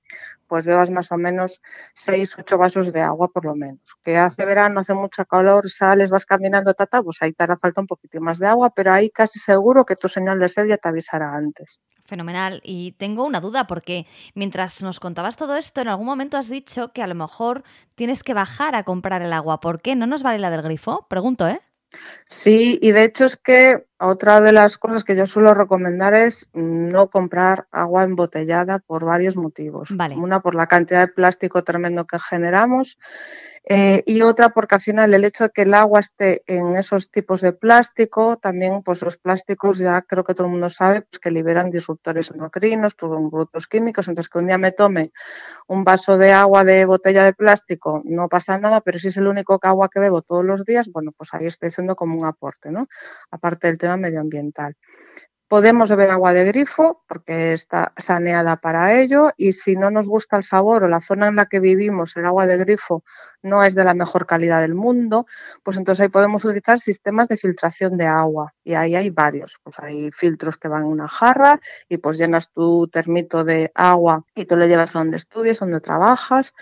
pues 0.48 0.66
bebas 0.66 0.92
más 0.92 1.12
o 1.12 1.18
menos 1.18 1.62
6, 1.94 2.36
8 2.40 2.58
vasos 2.58 2.94
de 2.94 3.02
agua 3.02 3.30
por 3.30 3.46
lo 3.46 3.56
menos. 3.56 3.98
Que 4.04 4.18
hace 4.18 4.46
verano, 4.46 4.82
hace 4.82 4.94
mucha 4.94 5.26
calor, 5.26 5.68
sales, 5.70 6.12
vas 6.12 6.26
caminando, 6.26 6.74
tata, 6.74 7.02
pues 7.02 7.18
ahí 7.22 7.34
te 7.34 7.44
hará 7.44 7.58
falta 7.58 7.82
un 7.82 7.88
poquito 7.88 8.20
más 8.22 8.40
de 8.40 8.48
agua, 8.48 8.72
pero 8.76 8.92
ahí 8.92 9.10
casi 9.10 9.40
seguro 9.40 9.86
que 9.86 9.96
tu 9.96 10.08
señal 10.08 10.40
de 10.40 10.48
sed 10.50 10.66
ya 10.66 10.78
te 10.78 10.90
avisará 10.90 11.34
antes. 11.34 11.82
Fenomenal. 12.08 12.62
Y 12.64 12.94
tengo 12.94 13.26
una 13.26 13.42
duda 13.42 13.68
porque 13.68 14.08
mientras 14.34 14.82
nos 14.82 15.02
contabas 15.02 15.36
todo 15.36 15.58
esto, 15.58 15.82
en 15.82 15.90
algún 15.90 16.06
momento 16.06 16.38
has 16.38 16.50
dicho 16.50 16.94
que 16.94 17.04
a 17.04 17.08
lo 17.08 17.16
mejor 17.16 17.64
tienes 17.96 18.24
que 18.24 18.34
bajar 18.34 18.76
a 18.76 18.84
comprar 18.84 19.22
el 19.22 19.34
agua. 19.34 19.60
¿Por 19.60 19.82
qué? 19.82 19.94
¿No 19.96 20.08
nos 20.08 20.24
vale 20.24 20.40
la 20.40 20.50
del 20.50 20.62
grifo? 20.62 21.06
Pregunto, 21.10 21.50
¿eh? 21.50 21.60
Sí, 22.26 22.80
y 22.82 22.92
de 22.92 23.04
hecho 23.04 23.26
es 23.26 23.36
que 23.36 23.86
otra 24.00 24.42
de 24.42 24.52
las 24.52 24.78
cosas 24.78 25.04
que 25.04 25.16
yo 25.16 25.26
suelo 25.26 25.54
recomendar 25.54 26.14
es 26.14 26.50
no 26.54 27.10
comprar 27.10 27.68
agua 27.72 28.04
embotellada 28.04 28.80
por 28.80 29.06
varios 29.06 29.36
motivos. 29.36 29.92
Una 29.92 30.42
por 30.42 30.56
la 30.56 30.68
cantidad 30.68 31.08
de 31.08 31.14
plástico 31.14 31.64
tremendo 31.64 32.06
que 32.06 32.20
generamos 32.20 32.98
eh, 33.70 34.02
y 34.06 34.22
otra 34.22 34.50
porque 34.50 34.76
al 34.76 34.82
final 34.82 35.14
el 35.14 35.26
hecho 35.26 35.46
de 35.46 35.50
que 35.50 35.64
el 35.64 35.74
agua 35.74 36.00
esté 36.00 36.42
en 36.48 36.78
esos 36.78 37.12
tipos 37.12 37.42
de 37.42 37.52
plástico, 37.52 38.38
también 38.38 38.82
pues 38.82 39.02
los 39.02 39.18
plásticos 39.18 39.78
ya 39.78 40.02
creo 40.04 40.24
que 40.24 40.34
todo 40.34 40.48
el 40.48 40.52
mundo 40.52 40.70
sabe 40.70 41.02
pues, 41.02 41.20
que 41.20 41.32
liberan 41.32 41.70
disruptores 41.70 42.32
endocrinos, 42.32 42.96
productos 42.96 43.68
químicos, 43.68 44.08
entonces 44.08 44.30
que 44.30 44.40
un 44.40 44.48
día 44.48 44.58
me 44.58 44.72
tome 44.72 45.12
un 45.68 45.84
vaso 45.84 46.18
de 46.18 46.32
agua 46.32 46.64
de 46.64 46.86
botella 46.86 47.26
de 47.26 47.34
plástico 47.34 48.02
no 48.06 48.30
pasa 48.30 48.58
nada, 48.58 48.80
pero 48.82 49.00
si 49.00 49.10
es 49.10 49.18
el 49.18 49.28
único 49.28 49.60
agua 49.62 49.90
que 49.90 50.00
bebo 50.00 50.22
todos 50.22 50.46
los 50.46 50.64
días, 50.64 50.90
bueno, 50.90 51.12
pues 51.12 51.34
ahí 51.34 51.46
estoy 51.46 51.68
haciendo 51.68 51.98
como 51.98 52.18
un 52.18 52.26
aporte, 52.26 52.72
¿no? 52.72 52.88
Aparte 53.32 53.68
del 53.68 53.78
tema 53.78 53.87
medioambiental. 53.96 54.74
Podemos 55.48 55.90
beber 55.90 56.12
agua 56.12 56.34
de 56.34 56.44
grifo 56.44 57.04
porque 57.08 57.54
está 57.54 57.94
saneada 57.96 58.58
para 58.58 59.00
ello 59.00 59.32
y 59.38 59.54
si 59.54 59.78
no 59.78 59.90
nos 59.90 60.10
gusta 60.10 60.36
el 60.36 60.44
sabor 60.44 60.84
o 60.84 60.88
la 60.90 61.00
zona 61.00 61.30
en 61.30 61.38
la 61.38 61.46
que 61.46 61.62
vivimos, 61.62 62.18
el 62.18 62.26
agua 62.26 62.46
de 62.48 62.58
grifo 62.58 63.04
no 63.44 63.64
es 63.64 63.74
de 63.74 63.86
la 63.86 63.94
mejor 63.94 64.26
calidad 64.26 64.60
del 64.60 64.76
mundo, 64.76 65.26
pues 65.64 65.78
entonces 65.78 66.04
ahí 66.04 66.10
podemos 66.10 66.44
utilizar 66.44 66.80
sistemas 66.80 67.30
de 67.30 67.38
filtración 67.38 67.96
de 67.96 68.06
agua 68.06 68.54
y 68.64 68.74
ahí 68.74 68.96
hay 68.96 69.10
varios. 69.10 69.60
Pues 69.64 69.80
hay 69.80 70.12
filtros 70.12 70.58
que 70.58 70.68
van 70.68 70.82
en 70.82 70.90
una 70.90 71.08
jarra 71.08 71.62
y 71.88 71.98
pues 71.98 72.18
llenas 72.18 72.52
tu 72.52 72.90
termito 72.90 73.46
de 73.46 73.72
agua 73.74 74.26
y 74.36 74.44
te 74.44 74.58
lo 74.58 74.66
llevas 74.66 74.98
a 74.98 75.00
donde 75.00 75.16
estudies, 75.16 75.60
donde 75.60 75.80
trabajas. 75.80 76.54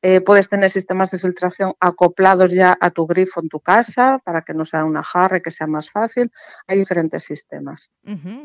Eh, 0.00 0.22
puedes 0.22 0.48
tener 0.48 0.70
sistemas 0.70 1.10
de 1.10 1.18
filtración 1.18 1.74
acoplados 1.78 2.52
ya 2.52 2.76
a 2.80 2.90
tu 2.90 3.06
grifo 3.06 3.40
en 3.42 3.50
tu 3.50 3.60
casa 3.60 4.18
para 4.24 4.40
que 4.42 4.54
no 4.54 4.64
sea 4.64 4.86
una 4.86 5.02
jarra 5.02 5.36
y 5.36 5.42
que 5.42 5.50
sea 5.50 5.66
más 5.66 5.90
fácil. 5.90 6.32
Hay 6.66 6.78
diferentes 6.78 7.22
sistemas. 7.24 7.90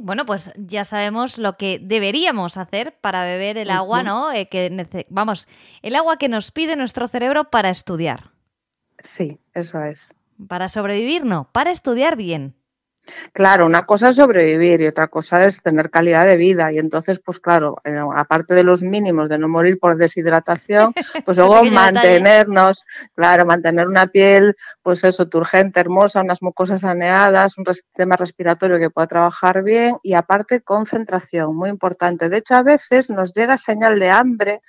Bueno, 0.02 0.26
pues 0.26 0.52
ya 0.58 0.84
sabemos 0.86 1.38
lo 1.38 1.58
que 1.58 1.80
deberíamos 1.82 2.58
hacer 2.58 2.98
para 3.00 3.24
beber 3.24 3.58
el 3.58 3.70
agua, 3.70 4.04
¿no? 4.04 4.32
Eh, 4.32 4.48
que 4.48 5.06
vamos, 5.10 5.48
el 5.82 5.96
agua 5.96 6.18
que 6.18 6.30
nos 6.30 6.52
pide 6.52 6.76
nuestro 6.76 7.08
cerebro 7.08 7.50
para 7.50 7.70
estudiar. 7.70 8.32
Sí, 9.04 9.40
eso 9.54 9.82
es. 9.82 10.16
Para 10.48 10.70
sobrevivir, 10.70 11.26
no, 11.26 11.50
para 11.52 11.72
estudiar 11.72 12.16
bien. 12.16 12.56
Claro, 13.34 13.66
una 13.66 13.86
cosa 13.86 14.10
es 14.10 14.16
sobrevivir 14.16 14.82
y 14.82 14.88
otra 14.88 15.08
cosa 15.08 15.46
es 15.46 15.62
tener 15.62 15.90
calidad 15.90 16.26
de 16.26 16.38
vida. 16.38 16.72
Y 16.72 16.80
entonces, 16.80 17.20
pues 17.20 17.40
claro, 17.40 17.78
eh, 17.84 18.00
aparte 18.16 18.54
de 18.54 18.64
los 18.64 18.84
mínimos 18.84 19.30
de 19.30 19.38
no 19.38 19.48
morir 19.48 19.78
por 19.80 19.98
deshidratación, 19.98 20.94
pues 21.26 21.38
luego 21.38 21.64
mantenernos, 21.64 22.84
claro, 23.16 23.46
mantener 23.46 23.88
una 23.88 24.08
piel, 24.08 24.56
pues 24.82 25.04
eso, 25.04 25.28
turgente, 25.28 25.80
hermosa, 25.80 26.22
unas 26.22 26.42
mucosas 26.42 26.82
saneadas, 26.82 27.58
un 27.58 27.66
sistema 27.66 28.16
respiratorio 28.16 28.80
que 28.80 28.90
pueda 28.90 29.08
trabajar 29.08 29.64
bien 29.64 29.96
y 30.04 30.14
aparte 30.14 30.62
concentración, 30.62 31.56
muy 31.56 31.70
importante. 31.70 32.30
De 32.30 32.38
hecho, 32.38 32.56
a 32.56 32.64
veces 32.64 33.10
nos 33.10 33.34
llega 33.34 33.58
señal 33.58 34.00
de 34.00 34.10
hambre 34.10 34.62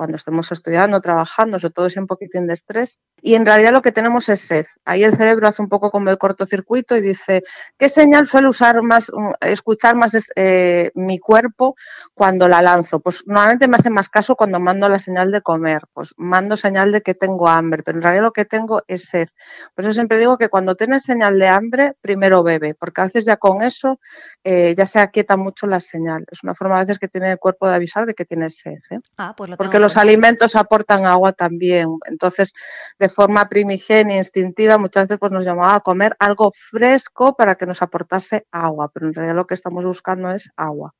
cuando 0.00 0.16
estemos 0.16 0.50
estudiando, 0.50 0.98
trabajando, 1.02 1.58
sobre 1.58 1.74
todo 1.74 1.90
si 1.90 1.98
un 1.98 2.06
poquitín 2.06 2.46
de 2.46 2.54
estrés. 2.54 2.98
Y 3.20 3.34
en 3.34 3.44
realidad 3.44 3.70
lo 3.70 3.82
que 3.82 3.92
tenemos 3.92 4.30
es 4.30 4.40
sed. 4.40 4.64
Ahí 4.86 5.04
el 5.04 5.14
cerebro 5.14 5.46
hace 5.46 5.60
un 5.60 5.68
poco 5.68 5.90
como 5.90 6.08
el 6.08 6.16
cortocircuito 6.16 6.96
y 6.96 7.02
dice, 7.02 7.42
¿qué 7.76 7.90
señal 7.90 8.26
suele 8.26 8.48
usar 8.48 8.80
más, 8.80 9.12
escuchar 9.42 9.96
más 9.96 10.16
eh, 10.36 10.90
mi 10.94 11.18
cuerpo 11.18 11.76
cuando 12.14 12.48
la 12.48 12.62
lanzo? 12.62 13.00
Pues 13.00 13.24
normalmente 13.26 13.68
me 13.68 13.76
hace 13.76 13.90
más 13.90 14.08
caso 14.08 14.36
cuando 14.36 14.58
mando 14.58 14.88
la 14.88 14.98
señal 14.98 15.30
de 15.32 15.42
comer, 15.42 15.82
pues 15.92 16.14
mando 16.16 16.56
señal 16.56 16.92
de 16.92 17.02
que 17.02 17.14
tengo 17.14 17.46
hambre, 17.46 17.82
pero 17.82 17.98
en 17.98 18.02
realidad 18.02 18.22
lo 18.22 18.32
que 18.32 18.46
tengo 18.46 18.82
es 18.88 19.04
sed. 19.04 19.28
Por 19.74 19.84
eso 19.84 19.92
siempre 19.92 20.18
digo 20.18 20.38
que 20.38 20.48
cuando 20.48 20.76
tienes 20.76 21.02
señal 21.02 21.38
de 21.38 21.48
hambre, 21.48 21.92
primero 22.00 22.42
bebe, 22.42 22.72
porque 22.72 23.02
a 23.02 23.04
veces 23.04 23.26
ya 23.26 23.36
con 23.36 23.60
eso 23.60 24.00
eh, 24.44 24.74
ya 24.74 24.86
se 24.86 24.98
aquieta 24.98 25.36
mucho 25.36 25.66
la 25.66 25.80
señal. 25.80 26.24
Es 26.30 26.42
una 26.42 26.54
forma 26.54 26.76
a 26.76 26.80
veces 26.84 26.98
que 26.98 27.08
tiene 27.08 27.32
el 27.32 27.38
cuerpo 27.38 27.68
de 27.68 27.74
avisar 27.74 28.06
de 28.06 28.14
que 28.14 28.24
tienes 28.24 28.56
sed. 28.56 28.78
¿eh? 28.88 29.00
Ah, 29.18 29.34
pues 29.36 29.50
lo 29.50 29.58
porque 29.58 29.78
los 29.78 29.89
alimentos 29.96 30.56
aportan 30.56 31.04
agua 31.04 31.32
también. 31.32 31.88
Entonces, 32.06 32.52
de 32.98 33.08
forma 33.08 33.48
primigenia, 33.48 34.16
instintiva, 34.16 34.78
muchas 34.78 35.04
veces 35.04 35.18
pues, 35.18 35.32
nos 35.32 35.44
llamaba 35.44 35.76
a 35.76 35.80
comer 35.80 36.16
algo 36.18 36.52
fresco 36.54 37.36
para 37.36 37.54
que 37.56 37.66
nos 37.66 37.82
aportase 37.82 38.46
agua, 38.50 38.90
pero 38.92 39.06
en 39.06 39.14
realidad 39.14 39.36
lo 39.36 39.46
que 39.46 39.54
estamos 39.54 39.84
buscando 39.84 40.30
es 40.30 40.50
agua. 40.56 40.94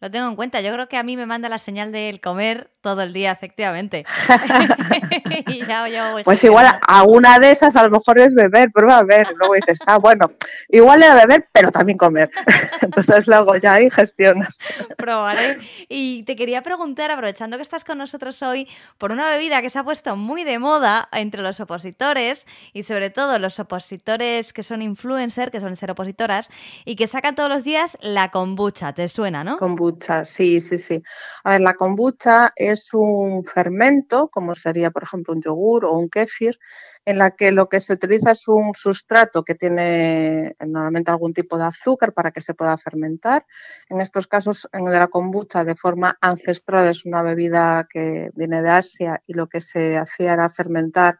Lo 0.00 0.10
tengo 0.10 0.28
en 0.28 0.36
cuenta. 0.36 0.60
Yo 0.60 0.72
creo 0.72 0.88
que 0.88 0.96
a 0.96 1.02
mí 1.02 1.16
me 1.16 1.26
manda 1.26 1.48
la 1.48 1.58
señal 1.58 1.92
del 1.92 2.20
comer 2.20 2.70
todo 2.80 3.02
el 3.02 3.12
día, 3.12 3.32
efectivamente. 3.32 4.04
pues 6.24 6.44
igual 6.44 6.78
a 6.80 7.02
una 7.02 7.38
de 7.38 7.50
esas 7.50 7.74
a 7.76 7.84
lo 7.84 7.90
mejor 7.90 8.18
es 8.18 8.34
beber, 8.34 8.70
prueba 8.70 8.98
a 8.98 9.04
ver. 9.04 9.26
Luego 9.36 9.54
dices, 9.54 9.80
ah, 9.86 9.96
bueno, 9.98 10.30
igual 10.68 11.02
era 11.02 11.14
beber, 11.14 11.48
pero 11.52 11.70
también 11.70 11.96
comer. 11.96 12.30
Entonces 12.82 13.26
luego 13.26 13.56
ya 13.56 13.74
ahí 13.74 13.90
gestionas. 13.90 14.58
Probaré. 14.96 15.56
Y 15.88 16.24
te 16.24 16.36
quería 16.36 16.62
preguntar, 16.62 17.10
aprovechando 17.10 17.56
que 17.56 17.62
estás 17.62 17.84
con 17.84 17.98
nosotros 17.98 18.42
hoy, 18.42 18.68
por 18.98 19.12
una 19.12 19.30
bebida 19.30 19.62
que 19.62 19.70
se 19.70 19.78
ha 19.78 19.84
puesto 19.84 20.16
muy 20.16 20.44
de 20.44 20.58
moda 20.58 21.08
entre 21.12 21.42
los 21.42 21.60
opositores 21.60 22.46
y 22.72 22.82
sobre 22.82 23.10
todo 23.10 23.38
los 23.38 23.58
opositores 23.60 24.52
que 24.52 24.62
son 24.62 24.82
influencers, 24.82 25.50
que 25.50 25.60
suelen 25.60 25.76
ser 25.76 25.90
opositoras, 25.90 26.50
y 26.84 26.96
que 26.96 27.06
sacan 27.06 27.34
todos 27.34 27.48
los 27.48 27.64
días 27.64 27.96
la 28.00 28.30
kombucha. 28.30 28.92
¿Te 28.92 29.08
suena, 29.08 29.42
no? 29.44 29.56
Kombucha, 29.56 29.83
sí, 30.24 30.60
sí, 30.60 30.78
sí. 30.78 31.02
A 31.44 31.50
ver, 31.52 31.60
la 31.60 31.74
kombucha 31.74 32.52
es 32.56 32.92
un 32.94 33.44
fermento, 33.44 34.28
como 34.28 34.54
sería, 34.54 34.90
por 34.90 35.02
ejemplo, 35.02 35.34
un 35.34 35.42
yogur 35.42 35.84
o 35.84 35.92
un 35.92 36.08
kéfir, 36.08 36.58
en 37.04 37.18
la 37.18 37.32
que 37.32 37.52
lo 37.52 37.68
que 37.68 37.80
se 37.80 37.92
utiliza 37.92 38.32
es 38.32 38.48
un 38.48 38.74
sustrato 38.74 39.44
que 39.44 39.54
tiene 39.54 40.56
normalmente 40.66 41.10
algún 41.10 41.32
tipo 41.34 41.58
de 41.58 41.64
azúcar 41.64 42.12
para 42.14 42.30
que 42.30 42.40
se 42.40 42.54
pueda 42.54 42.76
fermentar. 42.78 43.44
En 43.88 44.00
estos 44.00 44.26
casos, 44.26 44.68
en 44.72 44.84
la 44.90 45.08
kombucha 45.08 45.64
de 45.64 45.76
forma 45.76 46.16
ancestral 46.20 46.88
es 46.88 47.04
una 47.04 47.22
bebida 47.22 47.86
que 47.88 48.30
viene 48.34 48.62
de 48.62 48.70
Asia 48.70 49.20
y 49.26 49.34
lo 49.34 49.48
que 49.48 49.60
se 49.60 49.98
hacía 49.98 50.32
era 50.34 50.48
fermentar 50.48 51.18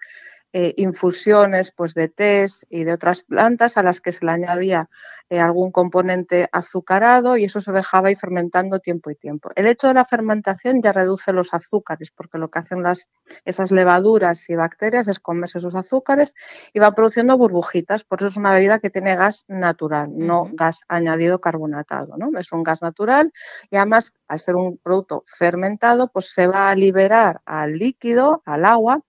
eh, 0.57 0.73
infusiones 0.77 1.73
pues, 1.73 1.95
de 1.95 2.07
tés 2.07 2.65
y 2.71 2.85
de 2.85 2.93
otras 2.93 3.25
plantas 3.25 3.77
a 3.77 3.83
las 3.83 4.01
que 4.01 4.13
se 4.13 4.25
le 4.25 4.31
añadía 4.31 4.89
eh, 5.29 5.41
algún 5.41 5.73
componente 5.73 6.49
azucarado 6.53 7.37
y 7.37 7.47
eso 7.47 7.61
se 7.61 7.73
dejaba 7.73 8.13
ir 8.13 8.17
fermentando 8.17 8.79
tiempo 8.79 9.11
y 9.11 9.17
tiempo. 9.17 9.51
El 9.57 9.67
hecho 9.67 9.89
de 9.89 9.95
la 9.95 10.05
fermentación 10.05 10.81
ya 10.81 10.93
reduce 10.93 11.33
los 11.33 11.55
azúcares 11.55 12.13
porque 12.13 12.39
lo 12.39 12.51
que 12.51 12.61
hacen 12.61 12.85
las, 12.85 13.09
esas 13.45 13.73
levaduras 13.73 14.49
y 14.49 14.55
bacterias 14.55 15.09
es 15.09 15.19
comerse 15.19 15.59
esos 15.59 15.75
azúcares 15.75 16.37
y 16.73 16.79
van 16.79 16.95
produciendo 16.95 17.37
burbujitas. 17.37 18.05
Por 18.05 18.21
eso 18.21 18.29
es 18.29 18.37
una 18.37 18.53
bebida 18.53 18.79
que 18.79 18.91
tiene 18.91 19.17
gas 19.17 19.47
natural, 19.49 20.11
no 20.13 20.51
gas 20.53 20.83
añadido 20.87 21.41
carbonatado. 21.41 22.17
¿no? 22.17 22.31
Es 22.39 22.53
un 22.53 22.63
gas 22.63 22.81
natural 22.81 23.33
y 23.73 23.77
además 23.77 24.13
al 24.29 24.39
ser 24.39 24.55
un 24.55 24.79
producto 24.79 25.25
fermentado 25.27 26.13
pues 26.13 26.33
se 26.33 26.47
va 26.47 26.71
a 26.71 26.77
liberar 26.77 27.41
al 27.45 27.77
líquido, 27.77 28.43
al 28.47 28.65
agua, 28.65 29.01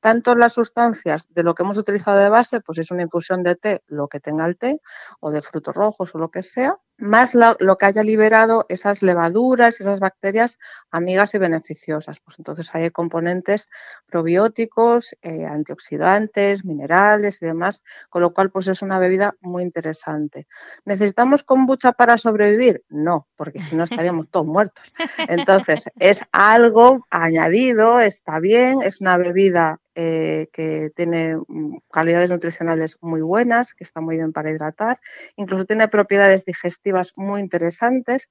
tanto 0.00 0.34
las 0.34 0.54
sustancias 0.54 1.26
de 1.30 1.42
lo 1.42 1.54
que 1.54 1.62
hemos 1.62 1.78
utilizado 1.78 2.18
de 2.18 2.28
base, 2.28 2.60
pues 2.60 2.78
es 2.78 2.90
una 2.90 3.02
infusión 3.02 3.42
de 3.42 3.56
té, 3.56 3.82
lo 3.86 4.08
que 4.08 4.20
tenga 4.20 4.46
el 4.46 4.56
té, 4.56 4.80
o 5.20 5.30
de 5.30 5.42
frutos 5.42 5.74
rojos 5.74 6.14
o 6.14 6.18
lo 6.18 6.30
que 6.30 6.42
sea, 6.42 6.76
más 7.04 7.34
lo, 7.34 7.76
que 7.76 7.86
haya 7.86 8.02
liberado 8.02 8.64
esas 8.68 9.02
levaduras, 9.02 9.80
esas 9.80 10.00
bacterias 10.00 10.58
amigas 10.90 11.34
y 11.34 11.38
beneficiosas. 11.38 12.20
Pues 12.20 12.38
entonces 12.38 12.74
hay 12.74 12.90
componentes 12.90 13.68
probióticos, 14.06 15.14
eh, 15.22 15.44
antioxidantes, 15.44 16.64
minerales 16.64 17.42
y 17.42 17.46
demás, 17.46 17.82
con 18.08 18.22
lo 18.22 18.32
cual 18.32 18.50
pues 18.50 18.68
es 18.68 18.80
una 18.80 18.98
bebida 18.98 19.34
muy 19.40 19.62
interesante. 19.62 20.46
¿Necesitamos 20.84 21.44
kombucha 21.44 21.92
para 21.92 22.16
sobrevivir? 22.16 22.82
No, 22.88 23.28
porque 23.36 23.60
si 23.60 23.76
no 23.76 23.84
estaríamos 23.84 24.30
todos 24.30 24.46
muertos. 24.46 24.94
Entonces 25.28 25.84
es 25.98 26.22
algo 26.32 27.06
añadido, 27.10 28.00
está 28.00 28.40
bien, 28.40 28.80
es 28.82 29.00
una 29.02 29.18
bebida 29.18 29.78
eh, 29.94 30.48
que 30.52 30.90
tiene 30.94 31.36
mm, 31.36 31.78
calidades 31.90 32.30
nutricionales 32.30 32.96
muy 33.00 33.20
buenas, 33.20 33.74
que 33.74 33.84
está 33.84 34.00
muy 34.00 34.16
bien 34.16 34.32
para 34.32 34.50
hidratar, 34.50 35.00
incluso 35.36 35.64
tiene 35.64 35.88
propiedades 35.88 36.44
digestivas 36.44 37.12
muy 37.16 37.40
interesantes. 37.40 38.28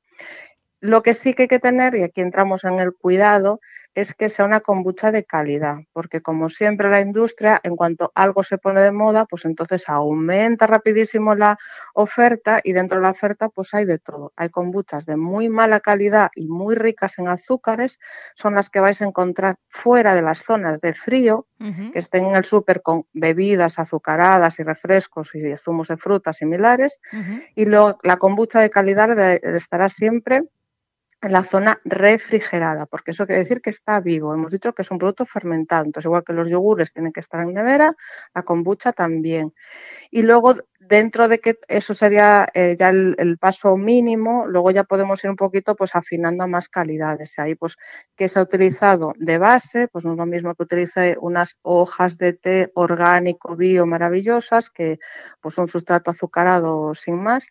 Lo 0.82 1.02
que 1.02 1.14
sí 1.14 1.34
que 1.34 1.44
hay 1.44 1.48
que 1.48 1.60
tener, 1.60 1.96
y 1.96 2.04
aquí 2.04 2.20
entramos 2.20 2.66
en 2.66 2.80
el 2.80 2.94
cuidado, 2.94 3.62
es 3.96 4.14
que 4.16 4.30
sea 4.30 4.46
una 4.46 4.62
kombucha 4.62 5.12
de 5.12 5.24
calidad, 5.24 5.78
porque 5.92 6.22
como 6.22 6.50
siempre 6.50 6.90
la 6.90 7.02
industria, 7.02 7.60
en 7.64 7.76
cuanto 7.76 8.12
algo 8.16 8.44
se 8.44 8.58
pone 8.58 8.82
de 8.82 8.92
moda, 8.92 9.26
pues 9.26 9.46
entonces 9.46 9.88
aumenta 9.88 10.66
rapidísimo 10.66 11.36
la 11.36 11.58
oferta 11.94 12.60
y 12.64 12.74
dentro 12.74 12.98
de 12.98 13.04
la 13.04 13.12
oferta 13.12 13.50
pues 13.50 13.74
hay 13.74 13.86
de 13.86 14.00
todo. 14.00 14.34
Hay 14.36 14.50
kombuchas 14.50 15.06
de 15.06 15.16
muy 15.16 15.50
mala 15.50 15.80
calidad 15.80 16.32
y 16.36 16.48
muy 16.48 16.76
ricas 16.76 17.20
en 17.20 17.28
azúcares, 17.28 18.00
son 18.36 18.56
las 18.56 18.70
que 18.70 18.80
vais 18.80 19.02
a 19.02 19.06
encontrar 19.06 19.58
fuera 19.70 20.16
de 20.16 20.22
las 20.22 20.40
zonas 20.40 20.82
de 20.82 20.94
frío, 20.94 21.48
que 21.94 22.00
estén 22.00 22.26
en 22.26 22.36
el 22.36 22.44
súper 22.44 22.82
con 22.82 23.06
bebidas 23.14 23.80
azucaradas 23.80 24.60
y 24.60 24.64
refrescos 24.64 25.34
y 25.34 25.56
zumos 25.56 25.88
de 25.88 25.98
frutas 25.98 26.38
similares, 26.38 27.00
y 27.56 27.66
luego 27.66 28.00
la 28.04 28.18
kombucha 28.18 28.60
de 28.60 28.70
calidad 28.70 29.18
estará 29.56 29.88
siempre 29.88 30.44
en 31.24 31.32
la 31.32 31.44
zona 31.44 31.80
refrigerada, 31.86 32.86
porque 32.86 33.12
eso 33.12 33.26
quiere 33.26 33.40
decir 33.40 33.62
que 33.62 33.70
está 33.70 34.02
vivo. 34.02 34.34
Hemos 34.34 34.52
dicho 34.52 34.74
que 34.74 34.82
es 34.82 34.92
un 34.92 34.98
producto 34.98 35.26
fermentado, 35.26 35.86
entonces 35.86 36.06
igual 36.06 36.24
que 36.26 36.34
los 36.34 36.50
yogures 36.50 36.92
tienen 36.92 37.14
que 37.14 37.22
estar 37.22 37.40
en 37.40 37.54
nevera, 37.54 37.96
la 38.36 38.44
kombucha 38.44 38.92
también. 38.92 39.54
Y 40.12 40.24
luego 40.24 40.56
dentro 40.88 41.28
de 41.28 41.40
que 41.40 41.60
eso 41.68 41.94
sería 41.94 42.48
eh, 42.54 42.76
ya 42.78 42.90
el, 42.90 43.38
paso 43.40 43.76
mínimo, 43.78 44.46
luego 44.48 44.72
ya 44.72 44.84
podemos 44.84 45.24
ir 45.24 45.30
un 45.30 45.36
poquito 45.36 45.76
pues 45.76 45.96
afinando 45.96 46.44
a 46.44 46.48
más 46.48 46.70
calidades. 46.70 47.38
Ahí 47.40 47.56
pues 47.56 47.78
que 48.16 48.30
se 48.30 48.40
ha 48.40 48.44
utilizado 48.44 49.14
de 49.18 49.38
base, 49.38 49.88
pues 49.88 50.06
no 50.06 50.12
es 50.12 50.18
lo 50.18 50.26
mismo 50.26 50.54
que 50.56 50.64
utilice 50.64 51.18
unas 51.20 51.58
hojas 51.62 52.18
de 52.18 52.34
té 52.34 52.72
orgánico, 52.76 53.56
bio, 53.56 53.86
maravillosas, 53.86 54.70
que 54.70 55.00
pues 55.42 55.58
un 55.58 55.68
sustrato 55.68 56.12
azucarado 56.12 56.94
sin 56.96 57.22
más 57.22 57.48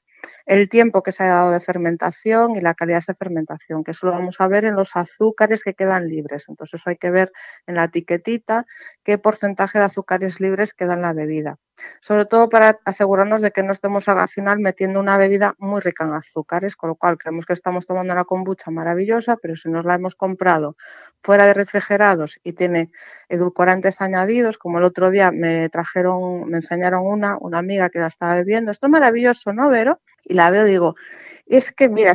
el 0.47 0.69
tiempo 0.69 1.03
que 1.03 1.13
se 1.13 1.25
ha 1.25 1.29
dado 1.29 1.51
de 1.53 1.61
fermentación 1.61 2.57
y 2.57 2.61
la 2.61 2.75
calidad 2.75 3.03
de 3.07 3.15
fermentación, 3.15 3.85
que 3.85 3.93
eso 3.93 4.07
lo 4.07 4.13
vamos 4.13 4.37
a 4.39 4.49
ver 4.49 4.65
en 4.65 4.77
los 4.77 4.97
azúcares 4.97 5.63
que 5.63 5.75
quedan 5.75 6.07
libres. 6.07 6.47
Entonces 6.49 6.83
hay 6.87 6.97
que 6.97 7.11
ver 7.11 7.33
en 7.67 7.77
la 7.77 7.85
etiquetita 7.85 8.67
qué 9.03 9.19
porcentaje 9.19 9.79
de 9.79 9.85
azúcares 9.85 10.41
libres 10.41 10.75
queda 10.75 10.95
en 10.95 11.03
la 11.03 11.13
bebida. 11.13 11.59
Sobre 12.01 12.27
todo 12.27 12.49
para 12.49 12.81
asegurarnos 12.85 13.43
de 13.43 13.51
que 13.51 13.63
no 13.63 13.73
estemos 13.73 14.09
al 14.09 14.29
final 14.29 14.59
metiendo 14.61 15.01
una 15.01 15.17
bebida 15.17 15.55
muy 15.59 15.81
rica 15.81 16.05
en 16.05 16.15
azúcares, 16.15 16.77
con 16.77 16.91
lo 16.91 16.95
cual 16.97 17.19
creemos 17.19 17.47
que 17.47 17.53
estamos 17.53 17.87
tomando 17.87 18.13
una 18.13 18.25
kombucha 18.25 18.71
maravillosa, 18.71 19.37
pero 19.37 19.57
si 19.57 19.69
nos 19.69 19.85
la 19.85 19.95
hemos 19.95 20.15
comprado 20.15 20.77
fuera 21.23 21.47
de 21.47 21.55
refrigerados 21.55 22.39
y 22.43 22.53
tiene 22.53 22.91
edulcorantes 23.29 24.01
añadidos, 24.01 24.59
como 24.59 24.79
el 24.79 24.85
otro 24.85 25.11
día 25.11 25.31
me 25.31 25.69
trajeron, 25.69 26.49
me 26.49 26.59
enseñaron 26.59 27.07
una, 27.07 27.37
una 27.41 27.59
amiga 27.59 27.91
que 27.91 27.99
la 27.99 28.09
estaba 28.09 28.35
bebiendo, 28.35 28.71
esto 28.71 28.87
es 28.87 28.91
maravilloso, 28.91 29.53
¿no, 29.53 29.69
Vero? 29.69 30.01
Y 30.25 30.35
la 30.35 30.51
veo 30.51 30.67
y 30.67 30.71
digo, 30.71 30.95
es 31.47 31.73
que 31.73 31.89
mira, 31.89 32.13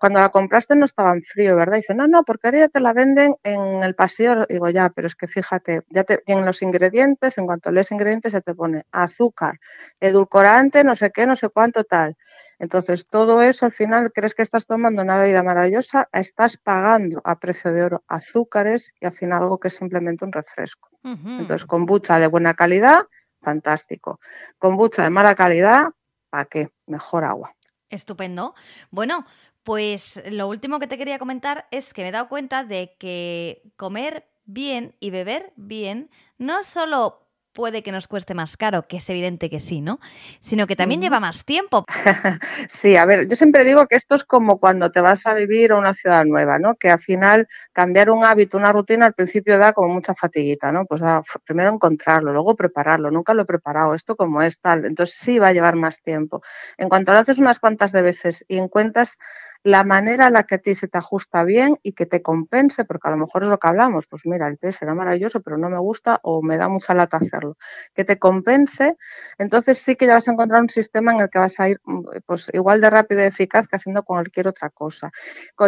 cuando 0.00 0.20
la 0.20 0.28
compraste 0.30 0.74
no 0.76 0.84
estaba 0.84 1.12
en 1.12 1.22
frío, 1.22 1.56
¿verdad? 1.56 1.76
dice, 1.76 1.94
no, 1.94 2.06
no, 2.06 2.22
porque 2.22 2.48
ahora 2.48 2.60
ya 2.60 2.68
te 2.68 2.80
la 2.80 2.92
venden 2.92 3.34
en 3.42 3.82
el 3.82 3.94
pasillo. 3.94 4.46
Digo, 4.48 4.68
ya, 4.70 4.90
pero 4.90 5.06
es 5.06 5.14
que 5.14 5.26
fíjate, 5.26 5.82
ya 5.90 6.04
te 6.04 6.18
tienen 6.18 6.44
los 6.44 6.62
ingredientes, 6.62 7.38
en 7.38 7.46
cuanto 7.46 7.70
lees 7.70 7.90
ingredientes 7.90 8.32
se 8.32 8.40
te 8.40 8.54
pone 8.54 8.84
azúcar, 9.08 9.58
edulcorante, 10.00 10.84
no 10.84 10.96
sé 10.96 11.10
qué, 11.10 11.26
no 11.26 11.36
sé 11.36 11.48
cuánto 11.48 11.84
tal. 11.84 12.16
Entonces, 12.58 13.06
todo 13.06 13.42
eso 13.42 13.66
al 13.66 13.72
final 13.72 14.12
crees 14.12 14.34
que 14.34 14.42
estás 14.42 14.66
tomando 14.66 15.02
una 15.02 15.18
bebida 15.18 15.42
maravillosa, 15.42 16.08
estás 16.12 16.56
pagando 16.56 17.20
a 17.24 17.38
precio 17.38 17.72
de 17.72 17.82
oro 17.82 18.04
azúcares 18.08 18.92
y 19.00 19.06
al 19.06 19.12
final 19.12 19.42
algo 19.42 19.58
que 19.58 19.68
es 19.68 19.74
simplemente 19.74 20.24
un 20.24 20.32
refresco. 20.32 20.88
Entonces, 21.04 21.64
kombucha 21.64 22.18
de 22.18 22.26
buena 22.26 22.54
calidad, 22.54 23.06
fantástico. 23.40 24.20
Kombucha 24.58 25.04
de 25.04 25.10
mala 25.10 25.34
calidad, 25.34 25.88
¿para 26.30 26.44
qué? 26.44 26.68
Mejor 26.86 27.24
agua. 27.24 27.54
Estupendo. 27.88 28.54
Bueno, 28.90 29.24
pues 29.62 30.22
lo 30.30 30.48
último 30.48 30.78
que 30.78 30.86
te 30.86 30.98
quería 30.98 31.18
comentar 31.18 31.66
es 31.70 31.92
que 31.92 32.02
me 32.02 32.08
he 32.08 32.12
dado 32.12 32.28
cuenta 32.28 32.64
de 32.64 32.96
que 32.98 33.62
comer 33.76 34.28
bien 34.44 34.94
y 34.98 35.10
beber 35.10 35.52
bien 35.56 36.10
no 36.38 36.64
solo 36.64 37.27
puede 37.58 37.82
que 37.82 37.90
nos 37.90 38.06
cueste 38.06 38.34
más 38.34 38.56
caro, 38.56 38.86
que 38.86 38.98
es 38.98 39.10
evidente 39.10 39.50
que 39.50 39.58
sí, 39.58 39.80
¿no? 39.80 39.98
Sino 40.40 40.68
que 40.68 40.76
también 40.76 41.00
lleva 41.00 41.18
más 41.18 41.44
tiempo. 41.44 41.84
sí, 42.68 42.94
a 42.94 43.04
ver, 43.04 43.28
yo 43.28 43.34
siempre 43.34 43.64
digo 43.64 43.88
que 43.88 43.96
esto 43.96 44.14
es 44.14 44.22
como 44.22 44.60
cuando 44.60 44.92
te 44.92 45.00
vas 45.00 45.26
a 45.26 45.34
vivir 45.34 45.72
a 45.72 45.76
una 45.76 45.92
ciudad 45.92 46.24
nueva, 46.24 46.60
¿no? 46.60 46.76
Que 46.76 46.88
al 46.88 47.00
final 47.00 47.48
cambiar 47.72 48.10
un 48.10 48.24
hábito, 48.24 48.58
una 48.58 48.70
rutina, 48.70 49.06
al 49.06 49.14
principio 49.14 49.58
da 49.58 49.72
como 49.72 49.92
mucha 49.92 50.14
fatiguita, 50.14 50.70
¿no? 50.70 50.84
Pues 50.86 51.00
da, 51.00 51.20
primero 51.44 51.72
encontrarlo, 51.72 52.32
luego 52.32 52.54
prepararlo, 52.54 53.10
nunca 53.10 53.34
lo 53.34 53.42
he 53.42 53.46
preparado, 53.46 53.92
esto 53.92 54.14
como 54.14 54.40
es 54.40 54.60
tal, 54.60 54.84
entonces 54.84 55.16
sí 55.18 55.40
va 55.40 55.48
a 55.48 55.52
llevar 55.52 55.74
más 55.74 56.00
tiempo. 56.00 56.42
En 56.76 56.88
cuanto 56.88 57.12
lo 57.12 57.18
haces 57.18 57.40
unas 57.40 57.58
cuantas 57.58 57.90
de 57.90 58.02
veces 58.02 58.44
y 58.46 58.58
encuentras 58.58 59.18
la 59.64 59.84
manera 59.84 60.28
en 60.28 60.34
la 60.34 60.44
que 60.44 60.56
a 60.56 60.58
ti 60.58 60.74
se 60.74 60.88
te 60.88 60.98
ajusta 60.98 61.44
bien 61.44 61.76
y 61.82 61.92
que 61.92 62.06
te 62.06 62.22
compense, 62.22 62.84
porque 62.84 63.08
a 63.08 63.10
lo 63.10 63.16
mejor 63.16 63.42
es 63.42 63.48
lo 63.48 63.58
que 63.58 63.68
hablamos, 63.68 64.06
pues 64.08 64.22
mira, 64.24 64.48
el 64.48 64.58
té 64.58 64.72
será 64.72 64.94
maravilloso, 64.94 65.40
pero 65.42 65.58
no 65.58 65.68
me 65.68 65.78
gusta 65.78 66.20
o 66.22 66.42
me 66.42 66.56
da 66.56 66.68
mucha 66.68 66.94
lata 66.94 67.18
hacerlo, 67.18 67.56
que 67.94 68.04
te 68.04 68.18
compense, 68.18 68.96
entonces 69.38 69.78
sí 69.78 69.96
que 69.96 70.06
ya 70.06 70.14
vas 70.14 70.28
a 70.28 70.32
encontrar 70.32 70.62
un 70.62 70.70
sistema 70.70 71.12
en 71.12 71.20
el 71.20 71.30
que 71.30 71.38
vas 71.38 71.58
a 71.60 71.68
ir 71.68 71.80
mm, 71.84 72.00
pues 72.26 72.50
igual 72.52 72.80
de 72.80 72.90
rápido 72.90 73.20
y 73.22 73.24
eficaz 73.24 73.68
que 73.68 73.76
haciendo 73.76 74.02
cualquier 74.04 74.48
otra 74.48 74.70
cosa. 74.70 75.10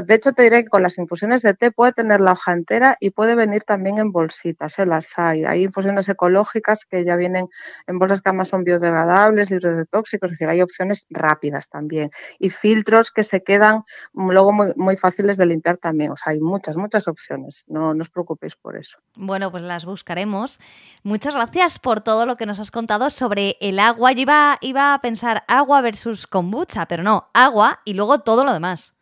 De 0.06 0.14
hecho, 0.14 0.32
te 0.32 0.42
diré 0.42 0.64
que 0.64 0.70
con 0.70 0.82
las 0.82 0.98
infusiones 0.98 1.42
de 1.42 1.54
té 1.54 1.72
puede 1.72 1.92
tener 1.92 2.20
la 2.20 2.32
hoja 2.32 2.52
entera 2.52 2.96
y 3.00 3.10
puede 3.10 3.34
venir 3.34 3.64
también 3.64 3.98
en 3.98 4.12
bolsitas, 4.12 4.78
¿eh? 4.78 4.86
las 4.86 5.18
hay. 5.18 5.44
Hay 5.44 5.64
infusiones 5.64 6.08
ecológicas 6.08 6.84
que 6.84 7.04
ya 7.04 7.16
vienen 7.16 7.48
en 7.86 7.98
bolsas 7.98 8.22
que 8.22 8.28
además 8.30 8.48
son 8.48 8.64
biodegradables, 8.64 9.50
libres 9.50 9.76
de 9.76 9.86
tóxicos, 9.86 10.32
es 10.32 10.38
decir, 10.38 10.48
hay 10.48 10.62
opciones 10.62 11.06
rápidas 11.10 11.68
también 11.68 12.10
y 12.38 12.50
filtros 12.50 13.10
que 13.10 13.24
se 13.24 13.42
quedan 13.42 13.79
luego 14.14 14.52
muy, 14.52 14.72
muy 14.76 14.96
fáciles 14.96 15.36
de 15.36 15.46
limpiar 15.46 15.76
también. 15.76 16.10
O 16.12 16.16
sea, 16.16 16.32
hay 16.32 16.40
muchas, 16.40 16.76
muchas 16.76 17.08
opciones. 17.08 17.64
No, 17.68 17.94
no 17.94 18.02
os 18.02 18.10
preocupéis 18.10 18.56
por 18.56 18.76
eso. 18.76 18.98
Bueno, 19.14 19.50
pues 19.50 19.62
las 19.62 19.84
buscaremos. 19.84 20.60
Muchas 21.02 21.34
gracias 21.34 21.78
por 21.78 22.00
todo 22.00 22.26
lo 22.26 22.36
que 22.36 22.46
nos 22.46 22.60
has 22.60 22.70
contado 22.70 23.10
sobre 23.10 23.56
el 23.60 23.78
agua. 23.78 24.12
Yo 24.12 24.22
iba, 24.22 24.58
iba 24.60 24.94
a 24.94 25.00
pensar 25.00 25.44
agua 25.48 25.80
versus 25.80 26.26
kombucha, 26.26 26.86
pero 26.86 27.02
no, 27.02 27.28
agua 27.34 27.80
y 27.84 27.94
luego 27.94 28.20
todo 28.20 28.44
lo 28.44 28.52
demás. 28.52 28.94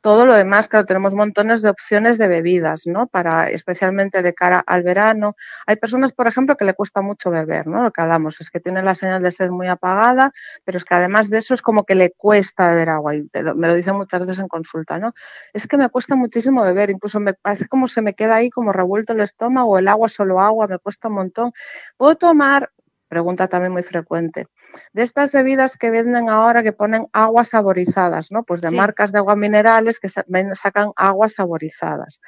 Todo 0.00 0.26
lo 0.26 0.34
demás, 0.34 0.68
claro, 0.68 0.84
tenemos 0.84 1.14
montones 1.14 1.62
de 1.62 1.68
opciones 1.70 2.18
de 2.18 2.28
bebidas, 2.28 2.82
¿no? 2.86 3.06
Para, 3.06 3.48
especialmente 3.48 4.22
de 4.22 4.34
cara 4.34 4.62
al 4.66 4.82
verano. 4.82 5.34
Hay 5.66 5.76
personas, 5.76 6.12
por 6.12 6.26
ejemplo, 6.26 6.56
que 6.56 6.64
le 6.64 6.74
cuesta 6.74 7.02
mucho 7.02 7.30
beber, 7.30 7.66
¿no? 7.66 7.82
Lo 7.82 7.90
que 7.90 8.00
hablamos 8.00 8.40
es 8.40 8.50
que 8.50 8.60
tienen 8.60 8.84
la 8.84 8.94
señal 8.94 9.22
de 9.22 9.32
sed 9.32 9.50
muy 9.50 9.68
apagada, 9.68 10.32
pero 10.64 10.76
es 10.78 10.84
que 10.84 10.94
además 10.94 11.30
de 11.30 11.38
eso 11.38 11.54
es 11.54 11.62
como 11.62 11.84
que 11.84 11.94
le 11.94 12.10
cuesta 12.12 12.68
beber 12.68 12.90
agua. 12.90 13.14
Y 13.14 13.28
me 13.32 13.68
lo 13.68 13.74
dicen 13.74 13.96
muchas 13.96 14.20
veces 14.20 14.38
en 14.38 14.48
consulta, 14.48 14.98
¿no? 14.98 15.12
Es 15.52 15.66
que 15.66 15.76
me 15.76 15.88
cuesta 15.88 16.16
muchísimo 16.16 16.62
beber, 16.62 16.90
incluso 16.90 17.20
me 17.20 17.34
parece 17.34 17.68
como 17.68 17.88
se 17.88 18.02
me 18.02 18.14
queda 18.14 18.36
ahí 18.36 18.50
como 18.50 18.72
revuelto 18.72 19.12
el 19.12 19.20
estómago, 19.20 19.78
el 19.78 19.88
agua 19.88 20.08
solo 20.08 20.40
agua, 20.40 20.66
me 20.66 20.78
cuesta 20.78 21.08
un 21.08 21.14
montón. 21.14 21.52
Puedo 21.96 22.16
tomar 22.16 22.70
pregunta 23.12 23.46
también 23.46 23.72
muy 23.72 23.82
frecuente. 23.82 24.46
De 24.94 25.02
estas 25.02 25.32
bebidas 25.32 25.76
que 25.76 25.90
venden 25.90 26.30
ahora 26.30 26.62
que 26.62 26.72
ponen 26.72 27.08
aguas 27.12 27.50
saborizadas, 27.50 28.32
¿no? 28.32 28.42
Pues 28.42 28.62
de 28.62 28.70
marcas 28.70 29.12
de 29.12 29.18
agua 29.18 29.36
minerales 29.36 30.00
que 30.00 30.08
sacan 30.08 30.92
aguas 30.96 31.34
saborizadas. 31.34 32.22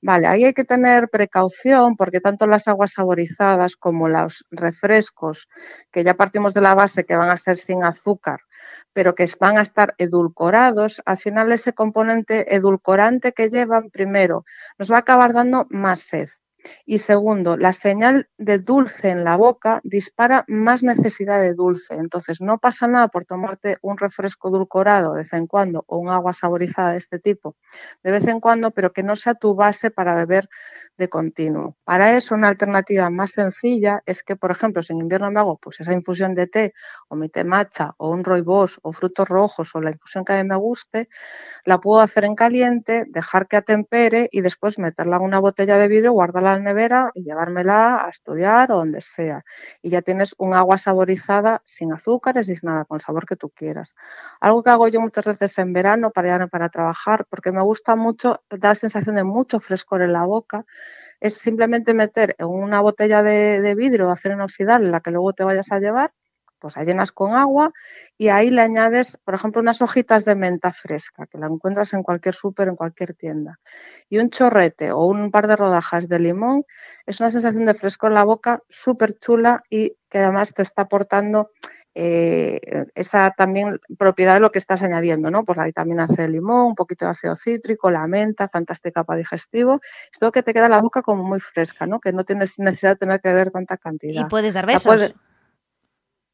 Vale, 0.00 0.26
ahí 0.26 0.44
hay 0.44 0.54
que 0.54 0.64
tener 0.64 1.10
precaución 1.10 1.96
porque 1.96 2.20
tanto 2.20 2.46
las 2.46 2.66
aguas 2.66 2.92
saborizadas 2.92 3.76
como 3.76 4.08
los 4.08 4.46
refrescos, 4.50 5.50
que 5.92 6.02
ya 6.02 6.14
partimos 6.14 6.54
de 6.54 6.62
la 6.62 6.74
base 6.74 7.04
que 7.04 7.14
van 7.14 7.28
a 7.28 7.36
ser 7.36 7.58
sin 7.58 7.84
azúcar, 7.84 8.40
pero 8.94 9.14
que 9.14 9.26
van 9.38 9.58
a 9.58 9.62
estar 9.62 9.94
edulcorados, 9.98 11.02
al 11.04 11.18
final 11.18 11.52
ese 11.52 11.74
componente 11.74 12.56
edulcorante 12.56 13.32
que 13.32 13.50
llevan, 13.50 13.90
primero, 13.90 14.46
nos 14.78 14.90
va 14.90 14.96
a 14.96 15.00
acabar 15.00 15.34
dando 15.34 15.66
más 15.68 16.00
sed. 16.00 16.28
Y 16.86 16.98
segundo, 17.00 17.56
la 17.56 17.72
señal 17.72 18.28
de 18.38 18.58
dulce 18.58 19.10
en 19.10 19.24
la 19.24 19.36
boca 19.36 19.80
dispara 19.84 20.44
más 20.48 20.82
necesidad 20.82 21.40
de 21.40 21.54
dulce. 21.54 21.94
Entonces, 21.94 22.40
no 22.40 22.58
pasa 22.58 22.86
nada 22.86 23.08
por 23.08 23.24
tomarte 23.24 23.78
un 23.82 23.98
refresco 23.98 24.48
edulcorado 24.48 25.12
de 25.12 25.20
vez 25.20 25.32
en 25.32 25.46
cuando 25.46 25.84
o 25.86 25.98
un 25.98 26.08
agua 26.08 26.32
saborizada 26.32 26.92
de 26.92 26.98
este 26.98 27.18
tipo 27.18 27.56
de 28.02 28.10
vez 28.10 28.26
en 28.26 28.40
cuando, 28.40 28.70
pero 28.70 28.92
que 28.92 29.02
no 29.02 29.16
sea 29.16 29.34
tu 29.34 29.54
base 29.54 29.90
para 29.90 30.14
beber 30.14 30.48
de 30.96 31.08
continuo. 31.08 31.76
Para 31.84 32.16
eso, 32.16 32.34
una 32.34 32.48
alternativa 32.48 33.10
más 33.10 33.32
sencilla 33.32 34.02
es 34.06 34.22
que, 34.22 34.36
por 34.36 34.50
ejemplo, 34.50 34.82
si 34.82 34.92
en 34.92 35.00
invierno 35.00 35.30
me 35.30 35.40
hago 35.40 35.58
pues 35.58 35.80
esa 35.80 35.92
infusión 35.92 36.34
de 36.34 36.46
té 36.46 36.72
o 37.08 37.16
mi 37.16 37.28
té 37.28 37.44
matcha 37.44 37.94
o 37.98 38.10
un 38.10 38.24
rooibos 38.24 38.78
o 38.82 38.92
frutos 38.92 39.28
rojos 39.28 39.74
o 39.74 39.80
la 39.80 39.90
infusión 39.90 40.24
que 40.24 40.32
a 40.32 40.42
mí 40.42 40.48
me 40.48 40.56
guste, 40.56 41.08
la 41.64 41.78
puedo 41.80 42.00
hacer 42.00 42.24
en 42.24 42.34
caliente, 42.34 43.04
dejar 43.08 43.48
que 43.48 43.56
atempere 43.56 44.28
y 44.32 44.40
después 44.40 44.78
meterla 44.78 45.16
en 45.16 45.22
una 45.22 45.38
botella 45.38 45.76
de 45.76 45.88
vidrio, 45.88 46.12
guardarla 46.12 46.51
la 46.52 46.58
nevera 46.58 47.10
y 47.14 47.24
llevármela 47.24 48.04
a 48.04 48.08
estudiar 48.08 48.72
o 48.72 48.76
donde 48.76 49.00
sea. 49.00 49.44
Y 49.82 49.90
ya 49.90 50.02
tienes 50.02 50.34
un 50.38 50.54
agua 50.54 50.78
saborizada 50.78 51.62
sin 51.64 51.92
azúcares 51.92 52.48
y 52.48 52.54
nada, 52.62 52.84
con 52.84 52.96
el 52.96 53.00
sabor 53.00 53.26
que 53.26 53.36
tú 53.36 53.50
quieras. 53.50 53.94
Algo 54.40 54.62
que 54.62 54.70
hago 54.70 54.88
yo 54.88 55.00
muchas 55.00 55.24
veces 55.24 55.58
en 55.58 55.72
verano 55.72 56.10
para 56.10 56.32
para 56.48 56.68
trabajar, 56.68 57.26
porque 57.28 57.52
me 57.52 57.62
gusta 57.62 57.96
mucho, 57.96 58.42
da 58.50 58.74
sensación 58.74 59.16
de 59.16 59.24
mucho 59.24 59.60
frescor 59.60 60.02
en 60.02 60.12
la 60.12 60.24
boca, 60.24 60.64
es 61.20 61.34
simplemente 61.34 61.94
meter 61.94 62.34
en 62.38 62.46
una 62.46 62.80
botella 62.80 63.22
de, 63.22 63.74
vidrio 63.76 64.06
de 64.06 64.12
acero 64.12 64.34
inoxidable, 64.34 64.90
la 64.90 65.00
que 65.00 65.10
luego 65.10 65.32
te 65.32 65.44
vayas 65.44 65.70
a 65.72 65.78
llevar, 65.78 66.12
pues 66.62 66.76
la 66.76 66.84
llenas 66.84 67.10
con 67.10 67.34
agua 67.34 67.72
y 68.16 68.28
ahí 68.28 68.52
le 68.52 68.62
añades, 68.62 69.18
por 69.24 69.34
ejemplo, 69.34 69.60
unas 69.60 69.82
hojitas 69.82 70.24
de 70.24 70.36
menta 70.36 70.70
fresca, 70.70 71.26
que 71.26 71.38
la 71.38 71.48
encuentras 71.48 71.92
en 71.92 72.04
cualquier 72.04 72.36
súper, 72.36 72.68
en 72.68 72.76
cualquier 72.76 73.14
tienda, 73.14 73.58
y 74.08 74.18
un 74.18 74.30
chorrete 74.30 74.92
o 74.92 75.04
un 75.06 75.32
par 75.32 75.48
de 75.48 75.56
rodajas 75.56 76.08
de 76.08 76.20
limón. 76.20 76.64
Es 77.04 77.20
una 77.20 77.32
sensación 77.32 77.66
de 77.66 77.74
fresco 77.74 78.06
en 78.06 78.14
la 78.14 78.22
boca 78.22 78.62
súper 78.68 79.14
chula 79.14 79.64
y 79.68 79.96
que 80.08 80.18
además 80.18 80.54
te 80.54 80.62
está 80.62 80.82
aportando 80.82 81.50
eh, 81.94 82.60
esa 82.94 83.32
también 83.36 83.80
propiedad 83.98 84.34
de 84.34 84.40
lo 84.40 84.52
que 84.52 84.58
estás 84.58 84.82
añadiendo, 84.82 85.30
¿no? 85.32 85.44
Pues 85.44 85.58
ahí 85.58 85.72
también 85.72 85.98
hace 85.98 86.24
el 86.24 86.32
limón, 86.32 86.68
un 86.68 86.74
poquito 86.76 87.06
de 87.06 87.10
ácido 87.10 87.34
cítrico, 87.34 87.90
la 87.90 88.06
menta, 88.06 88.46
fantástica 88.46 89.02
para 89.02 89.18
digestivo. 89.18 89.80
Es 90.12 90.18
todo 90.20 90.30
que 90.30 90.44
te 90.44 90.54
queda 90.54 90.68
la 90.68 90.80
boca 90.80 91.02
como 91.02 91.24
muy 91.24 91.40
fresca, 91.40 91.86
¿no? 91.86 91.98
Que 91.98 92.12
no 92.12 92.24
tienes 92.24 92.58
necesidad 92.60 92.92
de 92.92 92.98
tener 92.98 93.20
que 93.20 93.30
beber 93.30 93.50
tanta 93.50 93.78
cantidad. 93.78 94.22
Y 94.22 94.24
puedes 94.28 94.54
dar 94.54 94.64
besos. 94.64 95.12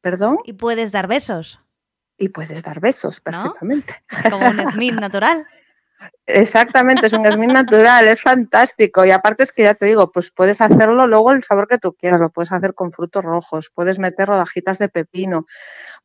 ¿Perdón? 0.01 0.37
Y 0.45 0.53
puedes 0.53 0.91
dar 0.91 1.07
besos. 1.07 1.59
Y 2.17 2.29
puedes 2.29 2.63
dar 2.63 2.79
besos, 2.79 3.21
perfectamente. 3.21 4.03
Es 4.09 4.31
como 4.31 4.47
un 4.47 4.71
smith 4.71 4.95
natural. 4.95 5.45
Exactamente, 6.25 7.07
es 7.07 7.13
un 7.13 7.29
smith 7.29 7.51
natural, 7.51 8.07
es 8.07 8.21
fantástico. 8.21 9.03
Y 9.05 9.11
aparte 9.11 9.43
es 9.43 9.51
que 9.51 9.63
ya 9.63 9.73
te 9.73 9.85
digo, 9.85 10.11
pues 10.11 10.31
puedes 10.31 10.61
hacerlo 10.61 11.07
luego 11.07 11.31
el 11.31 11.43
sabor 11.43 11.67
que 11.67 11.77
tú 11.77 11.93
quieras, 11.93 12.19
lo 12.19 12.29
puedes 12.29 12.51
hacer 12.51 12.73
con 12.73 12.91
frutos 12.91 13.25
rojos, 13.25 13.71
puedes 13.73 13.99
meter 13.99 14.27
rodajitas 14.27 14.77
de 14.79 14.89
pepino, 14.89 15.45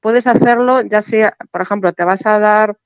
puedes 0.01 0.27
hacerlo 0.27 0.83
ya 0.83 1.03
sea, 1.03 1.37
por 1.51 1.63
ejemplo, 1.63 1.93
te 1.93 2.05
vas 2.05 2.27
a 2.27 2.39
dar 2.39 2.77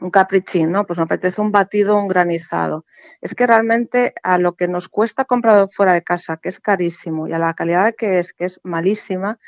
un 0.00 0.10
caprichín, 0.10 0.72
¿no? 0.72 0.86
Pues 0.86 0.98
me 0.98 1.04
apetece 1.04 1.40
un 1.40 1.52
batido, 1.52 1.96
un 1.96 2.08
granizado. 2.08 2.84
Es 3.20 3.34
que 3.34 3.46
realmente 3.46 4.14
a 4.22 4.38
lo 4.38 4.54
que 4.54 4.68
nos 4.68 4.88
cuesta 4.88 5.24
comprar 5.24 5.68
fuera 5.68 5.92
de 5.92 6.02
casa, 6.02 6.38
que 6.38 6.48
es 6.48 6.60
carísimo, 6.60 7.28
y 7.28 7.32
a 7.32 7.38
la 7.38 7.54
calidad 7.54 7.94
que 7.96 8.18
es, 8.18 8.32
que 8.32 8.46
es 8.46 8.60
malísima, 8.64 9.38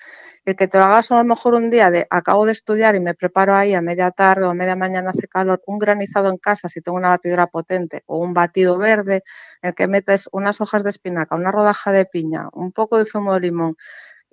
el 0.44 0.56
que 0.56 0.68
te 0.68 0.78
lo 0.78 0.84
hagas 0.84 1.10
a 1.12 1.16
lo 1.16 1.24
mejor 1.24 1.54
un 1.54 1.70
día 1.70 1.90
de 1.90 2.06
acabo 2.10 2.46
de 2.46 2.52
estudiar 2.52 2.94
y 2.96 3.00
me 3.00 3.14
preparo 3.14 3.54
ahí 3.54 3.74
a 3.74 3.80
media 3.80 4.10
tarde 4.10 4.44
o 4.44 4.50
a 4.50 4.54
media 4.54 4.76
mañana 4.76 5.10
hace 5.10 5.28
calor, 5.28 5.62
un 5.66 5.78
granizado 5.78 6.28
en 6.30 6.38
casa 6.38 6.68
si 6.68 6.80
tengo 6.80 6.98
una 6.98 7.10
batidora 7.10 7.46
potente 7.46 8.02
o 8.06 8.18
un 8.18 8.34
batido 8.34 8.76
verde, 8.78 9.22
el 9.62 9.74
que 9.74 9.86
metes 9.86 10.28
unas 10.32 10.60
hojas 10.60 10.82
de 10.84 10.90
espinaca, 10.90 11.36
una 11.36 11.52
rodaja 11.52 11.92
de 11.92 12.06
piña, 12.06 12.48
un 12.52 12.72
poco 12.72 12.98
de 12.98 13.04
zumo 13.04 13.34
de 13.34 13.40
limón 13.40 13.76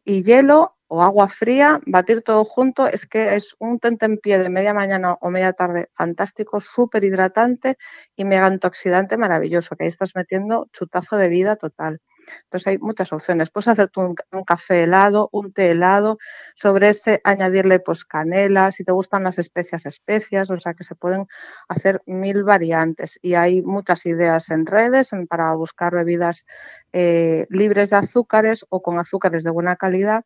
y 0.03 0.23
hielo, 0.23 0.75
o 0.89 1.03
agua 1.03 1.29
fría, 1.29 1.79
batir 1.85 2.21
todo 2.23 2.43
junto, 2.43 2.87
es 2.87 3.05
que 3.05 3.35
es 3.35 3.55
un 3.59 3.79
tentempié 3.79 4.39
de 4.39 4.49
media 4.49 4.73
mañana 4.73 5.17
o 5.21 5.29
media 5.29 5.53
tarde 5.53 5.89
fantástico, 5.93 6.59
súper 6.59 7.03
hidratante 7.03 7.77
y 8.15 8.25
mega 8.25 8.47
antioxidante 8.47 9.15
maravilloso, 9.15 9.75
que 9.75 9.83
ahí 9.83 9.87
estás 9.87 10.15
metiendo 10.15 10.67
chutazo 10.73 11.15
de 11.17 11.29
vida 11.29 11.55
total. 11.55 12.01
Entonces 12.43 12.67
hay 12.67 12.77
muchas 12.79 13.13
opciones. 13.13 13.49
Puedes 13.51 13.67
hacer 13.67 13.89
un, 13.95 14.15
un, 14.31 14.43
café 14.43 14.83
helado, 14.83 15.29
un 15.31 15.53
té 15.53 15.71
helado, 15.71 16.17
sobre 16.55 16.89
ese 16.89 17.21
añadirle 17.23 17.79
pues 17.79 18.03
canela, 18.05 18.71
si 18.71 18.83
te 18.83 18.91
gustan 18.91 19.23
las 19.23 19.39
especias, 19.39 19.85
especias, 19.85 20.49
o 20.49 20.57
sea 20.57 20.73
que 20.73 20.83
se 20.83 20.95
pueden 20.95 21.27
hacer 21.67 22.01
mil 22.05 22.43
variantes 22.43 23.19
y 23.21 23.35
hay 23.35 23.61
muchas 23.61 24.05
ideas 24.05 24.49
en 24.51 24.65
redes 24.65 25.11
para 25.29 25.53
buscar 25.53 25.93
bebidas 25.93 26.45
eh, 26.93 27.45
libres 27.49 27.91
de 27.91 27.97
azúcares 27.97 28.65
o 28.69 28.81
con 28.81 28.99
azúcares 28.99 29.43
de 29.43 29.51
buena 29.51 29.75
calidad 29.75 30.23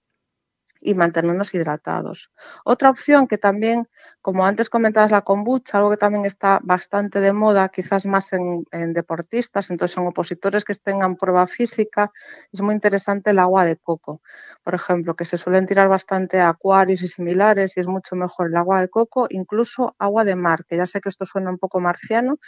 y 0.84 0.94
mantenernos 0.94 1.54
hidratados. 1.54 2.32
Otra 2.66 2.90
opción 2.90 3.28
que 3.28 3.38
también, 3.38 3.88
como 4.22 4.46
antes 4.46 4.70
comentabas 4.70 5.12
la 5.12 5.22
kombucha, 5.22 5.78
algo 5.78 5.90
que 5.90 5.98
también 5.98 6.26
está 6.26 6.60
bastante 6.62 7.22
de 7.22 7.32
moda, 7.32 7.70
quizás 7.70 8.06
más 8.06 8.34
en, 8.34 8.94
deportistas, 8.94 9.70
entonces 9.72 9.98
en 9.98 10.08
opositores 10.08 10.66
que 10.66 10.74
tengan 10.76 11.16
prueba 11.16 11.48
física, 11.48 12.12
es 12.52 12.62
muy 12.62 12.74
interesante 12.74 13.32
el 13.32 13.40
agua 13.40 13.66
de 13.66 13.78
coco, 13.78 14.22
por 14.64 14.76
ejemplo, 14.76 15.16
que 15.16 15.26
se 15.26 15.38
suelen 15.38 15.66
tirar 15.66 15.88
bastante 15.88 16.42
acuarios 16.42 17.02
y 17.02 17.08
similares 17.08 17.78
y 17.78 17.80
es 17.80 17.88
mucho 17.88 18.16
mejor 18.16 18.48
el 18.48 18.58
agua 18.58 18.82
de 18.82 18.90
coco, 18.90 19.28
incluso 19.30 19.96
agua 20.00 20.26
de 20.26 20.36
mar, 20.36 20.66
que 20.66 20.78
ya 20.78 20.86
sé 20.86 21.00
que 21.00 21.10
esto 21.10 21.26
suena 21.26 21.50
un 21.50 21.58
poco 21.58 21.80
marciano, 21.80 22.40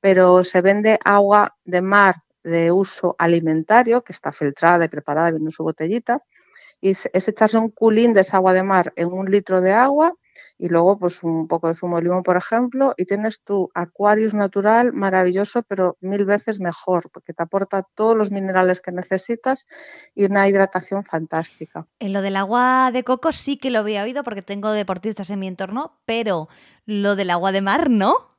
pero 0.00 0.42
se 0.44 0.62
vende 0.62 0.98
agua 1.04 1.54
de 1.64 1.82
mar 1.82 2.16
de 2.44 2.70
uso 2.70 3.16
alimentario, 3.18 4.02
que 4.04 4.12
está 4.12 4.30
filtrada 4.30 4.84
y 4.84 4.88
preparada, 4.88 5.30
viene 5.30 5.46
en 5.46 5.50
su 5.50 5.64
botellita, 5.64 6.20
y 6.80 6.90
es 6.90 7.28
echarse 7.28 7.58
un 7.58 7.70
culín 7.70 8.12
de 8.14 8.22
esa 8.22 8.38
agua 8.38 8.52
de 8.52 8.62
mar 8.62 8.92
en 8.96 9.08
un 9.08 9.30
litro 9.30 9.60
de 9.60 9.72
agua 9.72 10.14
y 10.58 10.68
luego 10.68 10.98
pues 10.98 11.22
un 11.22 11.48
poco 11.48 11.68
de 11.68 11.74
zumo 11.74 11.96
de 11.96 12.02
limón, 12.02 12.22
por 12.22 12.36
ejemplo, 12.36 12.94
y 12.96 13.04
tienes 13.06 13.42
tu 13.42 13.70
Aquarius 13.74 14.34
natural 14.34 14.92
maravilloso, 14.92 15.62
pero 15.62 15.96
mil 16.00 16.24
veces 16.24 16.60
mejor, 16.60 17.10
porque 17.10 17.32
te 17.32 17.42
aporta 17.42 17.86
todos 17.94 18.16
los 18.16 18.30
minerales 18.30 18.80
que 18.80 18.92
necesitas 18.92 19.66
y 20.14 20.24
una 20.24 20.48
hidratación 20.48 21.04
fantástica. 21.04 21.86
En 21.98 22.12
lo 22.12 22.22
del 22.22 22.36
agua 22.36 22.90
de 22.92 23.04
coco 23.04 23.32
sí 23.32 23.56
que 23.56 23.70
lo 23.70 23.80
había 23.80 24.02
oído 24.02 24.22
porque 24.22 24.42
tengo 24.42 24.70
deportistas 24.70 25.30
en 25.30 25.40
mi 25.40 25.48
entorno, 25.48 26.00
pero 26.04 26.48
lo 26.86 27.16
del 27.16 27.30
agua 27.30 27.52
de 27.52 27.60
mar 27.60 27.90
no. 27.90 28.34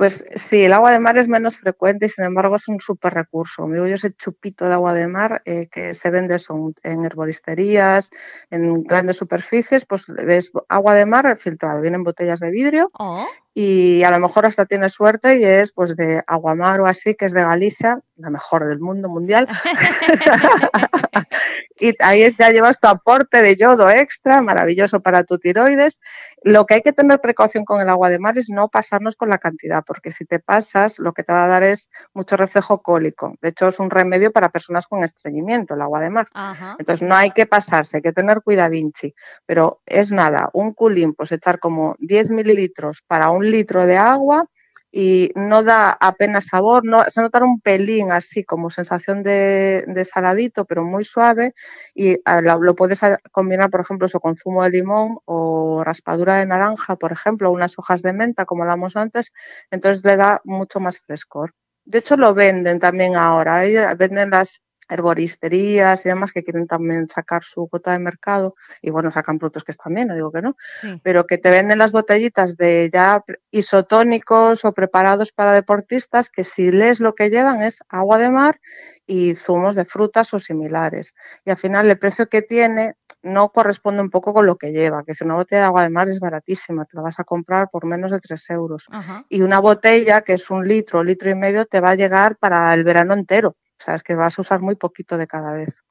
Pues 0.00 0.24
sí, 0.34 0.62
el 0.62 0.72
agua 0.72 0.92
de 0.92 0.98
mar 0.98 1.18
es 1.18 1.28
menos 1.28 1.58
frecuente 1.58 2.06
y 2.06 2.08
sin 2.08 2.24
embargo 2.24 2.56
es 2.56 2.66
un 2.68 2.80
súper 2.80 3.12
recurso. 3.12 3.66
Digo 3.66 3.86
yo 3.86 3.96
ese 3.96 4.14
chupito 4.14 4.64
de 4.64 4.72
agua 4.72 4.94
de 4.94 5.06
mar 5.06 5.42
eh, 5.44 5.68
que 5.70 5.92
se 5.92 6.08
vende 6.08 6.38
en 6.84 7.04
herboristerías, 7.04 8.08
en 8.48 8.82
grandes 8.84 9.18
superficies, 9.18 9.84
pues 9.84 10.06
ves 10.06 10.52
agua 10.70 10.94
de 10.94 11.04
mar 11.04 11.36
filtrado, 11.36 11.82
vienen 11.82 12.02
botellas 12.02 12.40
de 12.40 12.50
vidrio 12.50 12.90
oh. 12.98 13.26
Y 13.52 14.02
a 14.04 14.10
lo 14.10 14.20
mejor 14.20 14.46
hasta 14.46 14.64
tienes 14.66 14.92
suerte 14.92 15.38
y 15.38 15.44
es 15.44 15.72
pues 15.72 15.96
de 15.96 16.22
aguamar 16.26 16.80
o 16.80 16.86
así, 16.86 17.14
que 17.14 17.24
es 17.26 17.32
de 17.32 17.42
Galicia, 17.42 18.00
la 18.16 18.30
mejor 18.30 18.66
del 18.66 18.78
mundo 18.78 19.08
mundial. 19.08 19.48
y 21.80 21.94
ahí 22.00 22.32
ya 22.38 22.50
llevas 22.50 22.78
tu 22.78 22.86
aporte 22.86 23.42
de 23.42 23.56
yodo 23.56 23.90
extra, 23.90 24.40
maravilloso 24.42 25.00
para 25.00 25.24
tu 25.24 25.38
tiroides. 25.38 26.00
Lo 26.42 26.66
que 26.66 26.74
hay 26.74 26.82
que 26.82 26.92
tener 26.92 27.20
precaución 27.20 27.64
con 27.64 27.80
el 27.80 27.88
agua 27.88 28.08
de 28.08 28.18
mar 28.18 28.38
es 28.38 28.50
no 28.50 28.68
pasarnos 28.68 29.16
con 29.16 29.30
la 29.30 29.38
cantidad, 29.38 29.82
porque 29.84 30.12
si 30.12 30.24
te 30.24 30.38
pasas, 30.38 30.98
lo 30.98 31.12
que 31.12 31.24
te 31.24 31.32
va 31.32 31.44
a 31.44 31.48
dar 31.48 31.62
es 31.62 31.90
mucho 32.14 32.36
reflejo 32.36 32.82
cólico. 32.82 33.34
De 33.42 33.48
hecho, 33.48 33.68
es 33.68 33.80
un 33.80 33.90
remedio 33.90 34.30
para 34.30 34.50
personas 34.50 34.86
con 34.86 35.02
estreñimiento, 35.02 35.74
el 35.74 35.82
agua 35.82 36.00
de 36.00 36.10
mar. 36.10 36.26
Ajá. 36.34 36.76
Entonces, 36.78 37.06
no 37.06 37.14
hay 37.16 37.30
que 37.30 37.46
pasarse, 37.46 37.96
hay 37.96 38.02
que 38.02 38.12
tener 38.12 38.42
cuidadinchi. 38.42 39.14
Pero 39.46 39.80
es 39.86 40.12
nada, 40.12 40.50
un 40.52 40.72
culín, 40.72 41.14
pues 41.14 41.32
echar 41.32 41.58
como 41.58 41.96
10 41.98 42.30
mililitros 42.30 43.02
para 43.06 43.30
un 43.30 43.39
litro 43.48 43.86
de 43.86 43.96
agua 43.96 44.46
y 44.92 45.30
no 45.36 45.62
da 45.62 45.96
apenas 46.00 46.46
sabor, 46.46 46.84
no, 46.84 47.04
se 47.04 47.20
nota 47.20 47.42
un 47.44 47.60
pelín 47.60 48.10
así 48.10 48.42
como 48.44 48.70
sensación 48.70 49.22
de, 49.22 49.84
de 49.86 50.04
saladito, 50.04 50.64
pero 50.64 50.84
muy 50.84 51.04
suave 51.04 51.54
y 51.94 52.18
a, 52.24 52.40
lo, 52.40 52.60
lo, 52.60 52.74
puedes 52.74 53.00
combinar, 53.30 53.70
por 53.70 53.80
ejemplo, 53.80 54.06
eso 54.06 54.20
con 54.20 54.36
zumo 54.36 54.64
de 54.64 54.70
limón 54.70 55.18
o 55.26 55.82
raspadura 55.84 56.36
de 56.36 56.46
naranja, 56.46 56.96
por 56.96 57.12
ejemplo, 57.12 57.52
unas 57.52 57.78
hojas 57.78 58.02
de 58.02 58.12
menta, 58.12 58.46
como 58.46 58.64
hablamos 58.64 58.96
antes, 58.96 59.32
entonces 59.70 60.04
le 60.04 60.16
da 60.16 60.40
mucho 60.44 60.80
más 60.80 60.98
frescor. 60.98 61.54
De 61.84 61.98
hecho, 61.98 62.16
lo 62.16 62.34
venden 62.34 62.78
también 62.78 63.16
ahora, 63.16 63.64
¿eh? 63.66 63.94
venden 63.96 64.30
las 64.30 64.60
herboristerías 64.90 66.04
y 66.04 66.08
demás 66.08 66.32
que 66.32 66.42
quieren 66.44 66.66
también 66.66 67.08
sacar 67.08 67.42
su 67.44 67.68
cuota 67.68 67.92
de 67.92 67.98
mercado 68.00 68.54
y 68.82 68.90
bueno, 68.90 69.10
sacan 69.10 69.38
productos 69.38 69.64
que 69.64 69.72
están 69.72 69.94
bien, 69.94 70.08
no 70.08 70.14
digo 70.14 70.32
que 70.32 70.42
no, 70.42 70.56
Sí. 70.80 71.00
pero 71.02 71.26
que 71.26 71.38
te 71.38 71.50
venden 71.50 71.78
las 71.78 71.92
botellitas 71.92 72.56
de 72.56 72.90
ya 72.92 73.22
isotónicos 73.50 74.64
o 74.64 74.72
preparados 74.72 75.32
para 75.32 75.52
deportistas 75.52 76.28
que 76.30 76.44
si 76.44 76.70
lees 76.70 77.00
lo 77.00 77.14
que 77.14 77.30
llevan 77.30 77.62
es 77.62 77.82
agua 77.88 78.18
de 78.18 78.30
mar 78.30 78.60
y 79.06 79.34
zumos 79.34 79.74
de 79.74 79.84
frutas 79.84 80.34
o 80.34 80.40
similares. 80.40 81.14
Y 81.44 81.50
al 81.50 81.56
final 81.56 81.88
el 81.90 81.98
precio 81.98 82.28
que 82.28 82.42
tiene 82.42 82.94
no 83.22 83.50
corresponde 83.50 84.00
un 84.02 84.10
poco 84.10 84.32
con 84.32 84.46
lo 84.46 84.56
que 84.56 84.72
lleva, 84.72 85.04
que 85.04 85.14
si 85.14 85.24
una 85.24 85.34
botella 85.34 85.60
de 85.62 85.66
agua 85.66 85.82
de 85.82 85.90
mar 85.90 86.08
es 86.08 86.20
baratísima, 86.20 86.84
te 86.86 86.96
la 86.96 87.02
vas 87.02 87.20
a 87.20 87.24
comprar 87.24 87.68
por 87.70 87.84
menos 87.86 88.12
de 88.12 88.18
3 88.20 88.50
euros. 88.50 88.86
Ajá. 88.90 89.24
Y 89.28 89.42
una 89.42 89.58
botella 89.60 90.22
que 90.22 90.34
es 90.34 90.50
un 90.50 90.66
litro, 90.66 91.02
litro 91.04 91.30
y 91.30 91.34
medio, 91.34 91.66
te 91.66 91.80
va 91.80 91.90
a 91.90 91.94
llegar 91.96 92.36
para 92.36 92.72
el 92.74 92.82
verano 92.84 93.14
entero. 93.14 93.56
O 93.80 93.82
sea, 93.82 93.94
es 93.94 94.02
que 94.02 94.14
vas 94.14 94.38
a 94.38 94.42
usar 94.42 94.60
muy 94.60 94.74
poquito 94.74 95.16
de 95.16 95.26
cada 95.26 95.52
vez. 95.52 95.84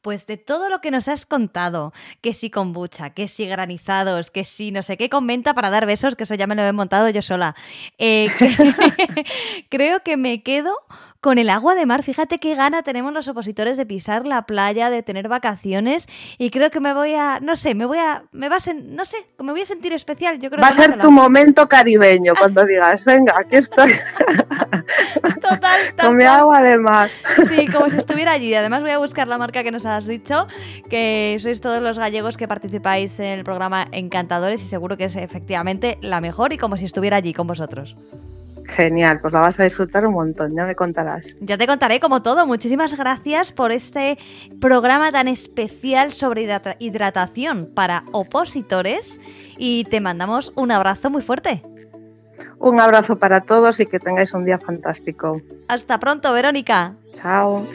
Pues 0.00 0.26
de 0.26 0.36
todo 0.36 0.68
lo 0.68 0.80
que 0.80 0.90
nos 0.90 1.08
has 1.08 1.26
contado, 1.26 1.92
que 2.20 2.34
si 2.34 2.50
kombucha, 2.50 3.10
que 3.10 3.28
si 3.28 3.46
granizados, 3.46 4.30
que 4.30 4.44
si 4.44 4.70
no 4.70 4.82
sé 4.82 4.96
qué 4.96 5.08
comenta 5.08 5.54
para 5.54 5.70
dar 5.70 5.86
besos, 5.86 6.16
que 6.16 6.24
eso 6.24 6.34
ya 6.34 6.46
me 6.46 6.54
lo 6.54 6.62
he 6.62 6.72
montado 6.72 7.08
yo 7.10 7.22
sola. 7.22 7.54
Eh, 7.98 8.26
que 8.38 8.54
creo 9.70 10.02
que 10.02 10.16
me 10.16 10.42
quedo 10.42 10.74
con 11.20 11.38
el 11.38 11.48
agua 11.48 11.74
de 11.74 11.86
mar. 11.86 12.02
Fíjate 12.02 12.38
qué 12.38 12.54
gana 12.54 12.82
tenemos 12.82 13.12
los 13.12 13.28
opositores 13.28 13.78
de 13.78 13.86
pisar 13.86 14.26
la 14.26 14.42
playa, 14.42 14.90
de 14.90 15.02
tener 15.02 15.28
vacaciones 15.28 16.06
y 16.36 16.50
creo 16.50 16.70
que 16.70 16.80
me 16.80 16.92
voy 16.92 17.14
a, 17.14 17.40
no 17.40 17.56
sé, 17.56 17.74
me 17.74 17.86
voy 17.86 17.98
a, 17.98 18.24
me 18.32 18.50
va 18.50 18.56
a, 18.56 18.60
sen, 18.60 18.94
no 18.94 19.06
sé, 19.06 19.16
me 19.38 19.52
voy 19.52 19.62
a 19.62 19.66
sentir 19.66 19.94
especial. 19.94 20.38
Yo 20.38 20.50
creo 20.50 20.60
Va 20.60 20.68
a 20.68 20.72
ser 20.72 20.98
tu 20.98 21.10
momento 21.10 21.66
caribeño 21.66 22.34
cuando 22.38 22.66
digas, 22.66 23.06
venga, 23.06 23.34
aquí 23.38 23.56
estoy. 23.56 23.90
Tal 25.96 26.20
agua 26.22 26.62
de 26.62 26.78
mar. 26.78 27.10
Sí, 27.48 27.66
como 27.66 27.88
si 27.90 27.98
estuviera 27.98 28.32
allí. 28.32 28.54
Además 28.54 28.82
voy 28.82 28.90
a 28.90 28.98
buscar 28.98 29.28
la 29.28 29.38
marca 29.38 29.62
que 29.62 29.70
nos 29.70 29.86
has 29.86 30.06
dicho, 30.06 30.46
que 30.88 31.36
sois 31.40 31.60
todos 31.60 31.80
los 31.82 31.98
gallegos 31.98 32.36
que 32.36 32.48
participáis 32.48 33.18
en 33.20 33.26
el 33.38 33.44
programa 33.44 33.86
Encantadores 33.92 34.62
y 34.62 34.66
seguro 34.66 34.96
que 34.96 35.04
es 35.04 35.16
efectivamente 35.16 35.98
la 36.00 36.20
mejor 36.20 36.52
y 36.52 36.58
como 36.58 36.76
si 36.76 36.84
estuviera 36.84 37.16
allí 37.16 37.32
con 37.32 37.46
vosotros. 37.46 37.96
Genial, 38.66 39.20
pues 39.20 39.34
la 39.34 39.40
vas 39.40 39.60
a 39.60 39.64
disfrutar 39.64 40.06
un 40.06 40.14
montón, 40.14 40.56
ya 40.56 40.64
me 40.64 40.74
contarás. 40.74 41.36
Ya 41.40 41.58
te 41.58 41.66
contaré 41.66 42.00
como 42.00 42.22
todo. 42.22 42.46
Muchísimas 42.46 42.96
gracias 42.96 43.52
por 43.52 43.72
este 43.72 44.16
programa 44.58 45.12
tan 45.12 45.28
especial 45.28 46.12
sobre 46.12 46.42
hidrata- 46.42 46.76
hidratación 46.78 47.66
para 47.74 48.04
opositores 48.12 49.20
y 49.58 49.84
te 49.84 50.00
mandamos 50.00 50.50
un 50.56 50.70
abrazo 50.70 51.10
muy 51.10 51.20
fuerte. 51.20 51.62
Un 52.64 52.80
abrazo 52.80 53.18
para 53.18 53.42
todos 53.42 53.78
y 53.80 53.84
que 53.84 53.98
tengáis 53.98 54.32
un 54.32 54.46
día 54.46 54.58
fantástico. 54.58 55.42
Hasta 55.68 56.00
pronto, 56.00 56.32
Verónica. 56.32 56.94
Chao. 57.14 57.66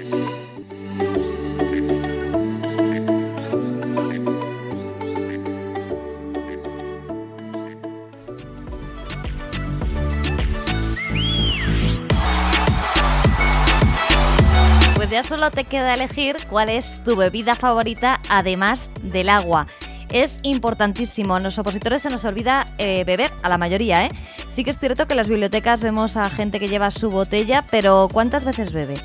Pues 14.95 15.11
ya 15.11 15.21
solo 15.21 15.51
te 15.51 15.65
queda 15.65 15.93
elegir 15.93 16.35
cuál 16.49 16.69
es 16.69 17.03
tu 17.03 17.15
bebida 17.15 17.53
favorita 17.53 18.19
además 18.27 18.89
del 19.03 19.29
agua. 19.29 19.67
Es 20.11 20.39
importantísimo. 20.41 21.37
En 21.37 21.43
los 21.43 21.59
opositores 21.59 22.01
se 22.01 22.09
nos 22.09 22.25
olvida 22.25 22.65
eh, 22.79 23.03
beber, 23.03 23.29
a 23.43 23.49
la 23.49 23.59
mayoría, 23.59 24.05
¿eh? 24.05 24.09
Sí 24.49 24.63
que 24.63 24.71
es 24.71 24.79
cierto 24.79 25.05
que 25.05 25.13
en 25.13 25.17
las 25.17 25.29
bibliotecas 25.29 25.81
vemos 25.81 26.17
a 26.17 26.29
gente 26.29 26.59
que 26.59 26.67
lleva 26.67 26.91
su 26.91 27.09
botella, 27.09 27.63
pero 27.69 28.09
¿cuántas 28.11 28.45
veces 28.45 28.73
bebe? 28.73 28.95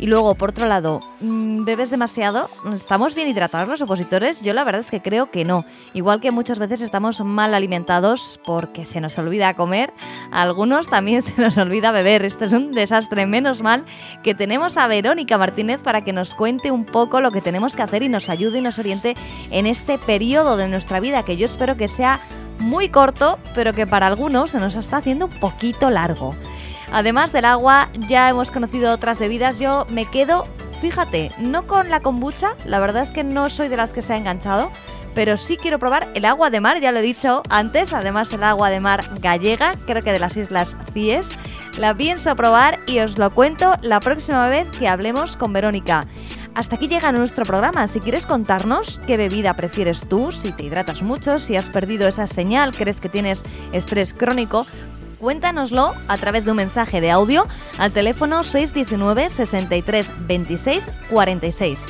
Y 0.00 0.06
luego, 0.06 0.36
por 0.36 0.50
otro 0.50 0.68
lado, 0.68 1.00
mm, 1.20 1.64
¿bebes 1.64 1.90
demasiado? 1.90 2.48
¿Estamos 2.74 3.16
bien 3.16 3.28
hidratados 3.28 3.68
los 3.68 3.82
opositores? 3.82 4.40
Yo 4.42 4.54
la 4.54 4.62
verdad 4.62 4.80
es 4.80 4.90
que 4.90 5.02
creo 5.02 5.30
que 5.30 5.44
no. 5.44 5.64
Igual 5.92 6.20
que 6.20 6.30
muchas 6.30 6.60
veces 6.60 6.82
estamos 6.82 7.20
mal 7.20 7.52
alimentados 7.52 8.40
porque 8.44 8.84
se 8.84 9.00
nos 9.00 9.18
olvida 9.18 9.54
comer, 9.54 9.92
a 10.30 10.42
algunos 10.42 10.88
también 10.88 11.22
se 11.22 11.40
nos 11.40 11.58
olvida 11.58 11.90
beber. 11.90 12.24
Esto 12.24 12.44
es 12.44 12.52
un 12.52 12.72
desastre. 12.72 13.26
Menos 13.26 13.60
mal 13.60 13.84
que 14.22 14.36
tenemos 14.36 14.76
a 14.76 14.86
Verónica 14.86 15.36
Martínez 15.36 15.80
para 15.80 16.02
que 16.02 16.12
nos 16.12 16.34
cuente 16.34 16.70
un 16.70 16.84
poco 16.84 17.20
lo 17.20 17.32
que 17.32 17.40
tenemos 17.40 17.74
que 17.74 17.82
hacer 17.82 18.04
y 18.04 18.08
nos 18.08 18.28
ayude 18.28 18.58
y 18.58 18.62
nos 18.62 18.78
oriente 18.78 19.14
en 19.50 19.66
este 19.66 19.98
periodo 19.98 20.56
de 20.56 20.68
nuestra 20.68 21.00
vida 21.00 21.24
que 21.24 21.36
yo 21.36 21.46
espero 21.46 21.76
que 21.76 21.88
sea 21.88 22.20
muy 22.58 22.88
corto, 22.88 23.38
pero 23.54 23.72
que 23.72 23.86
para 23.86 24.06
algunos 24.06 24.50
se 24.50 24.60
nos 24.60 24.74
está 24.74 24.98
haciendo 24.98 25.26
un 25.26 25.32
poquito 25.32 25.90
largo. 25.90 26.34
Además 26.92 27.32
del 27.32 27.44
agua, 27.44 27.88
ya 28.08 28.28
hemos 28.28 28.50
conocido 28.50 28.92
otras 28.92 29.18
bebidas. 29.18 29.58
Yo 29.58 29.86
me 29.90 30.06
quedo 30.06 30.46
fíjate, 30.80 31.32
no 31.38 31.66
con 31.66 31.90
la 31.90 32.00
kombucha, 32.00 32.54
la 32.64 32.78
verdad 32.78 33.02
es 33.02 33.10
que 33.10 33.24
no 33.24 33.50
soy 33.50 33.68
de 33.68 33.76
las 33.76 33.92
que 33.92 34.02
se 34.02 34.12
ha 34.12 34.16
enganchado, 34.16 34.70
pero 35.14 35.36
sí 35.36 35.56
quiero 35.56 35.78
probar 35.78 36.08
el 36.14 36.24
agua 36.24 36.50
de 36.50 36.60
mar, 36.60 36.80
ya 36.80 36.92
lo 36.92 37.00
he 37.00 37.02
dicho 37.02 37.42
antes, 37.50 37.92
además 37.92 38.32
el 38.32 38.44
agua 38.44 38.70
de 38.70 38.80
mar 38.80 39.04
gallega, 39.20 39.74
creo 39.86 40.02
que 40.02 40.12
de 40.12 40.18
las 40.18 40.36
Islas 40.36 40.76
Cíes. 40.92 41.30
La 41.76 41.94
pienso 41.94 42.34
probar 42.36 42.80
y 42.86 43.00
os 43.00 43.18
lo 43.18 43.30
cuento 43.30 43.74
la 43.82 44.00
próxima 44.00 44.48
vez 44.48 44.68
que 44.78 44.88
hablemos 44.88 45.36
con 45.36 45.52
Verónica. 45.52 46.06
Hasta 46.54 46.76
aquí 46.76 46.88
llega 46.88 47.12
nuestro 47.12 47.44
programa. 47.44 47.86
Si 47.86 48.00
quieres 48.00 48.26
contarnos 48.26 49.00
qué 49.06 49.16
bebida 49.16 49.54
prefieres 49.54 50.08
tú, 50.08 50.32
si 50.32 50.52
te 50.52 50.64
hidratas 50.64 51.02
mucho, 51.02 51.38
si 51.38 51.56
has 51.56 51.70
perdido 51.70 52.08
esa 52.08 52.26
señal, 52.26 52.74
crees 52.74 53.00
que 53.00 53.08
tienes 53.08 53.44
estrés 53.72 54.12
crónico, 54.12 54.66
cuéntanoslo 55.20 55.94
a 56.08 56.16
través 56.18 56.44
de 56.44 56.52
un 56.52 56.56
mensaje 56.56 57.00
de 57.00 57.10
audio 57.10 57.46
al 57.78 57.92
teléfono 57.92 58.42
619 58.42 59.30
63 59.30 60.10
26 60.26 60.90
46 61.10 61.86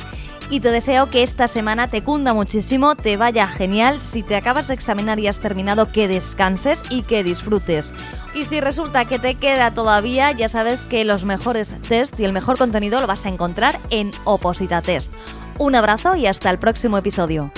y 0.49 0.59
te 0.59 0.71
deseo 0.71 1.09
que 1.09 1.23
esta 1.23 1.47
semana 1.47 1.87
te 1.87 2.03
cunda 2.03 2.33
muchísimo, 2.33 2.95
te 2.95 3.17
vaya 3.17 3.47
genial. 3.47 4.01
Si 4.01 4.23
te 4.23 4.35
acabas 4.35 4.67
de 4.67 4.73
examinar 4.73 5.19
y 5.19 5.27
has 5.27 5.39
terminado, 5.39 5.91
que 5.91 6.07
descanses 6.07 6.83
y 6.89 7.03
que 7.03 7.23
disfrutes. 7.23 7.93
Y 8.33 8.45
si 8.45 8.59
resulta 8.61 9.05
que 9.05 9.19
te 9.19 9.35
queda 9.35 9.71
todavía, 9.71 10.31
ya 10.31 10.49
sabes 10.49 10.81
que 10.81 11.05
los 11.05 11.25
mejores 11.25 11.73
test 11.87 12.19
y 12.19 12.25
el 12.25 12.33
mejor 12.33 12.57
contenido 12.57 13.01
lo 13.01 13.07
vas 13.07 13.25
a 13.25 13.29
encontrar 13.29 13.79
en 13.89 14.11
Oposita 14.23 14.81
Test. 14.81 15.13
Un 15.57 15.75
abrazo 15.75 16.15
y 16.15 16.25
hasta 16.25 16.49
el 16.49 16.57
próximo 16.57 16.97
episodio. 16.97 17.51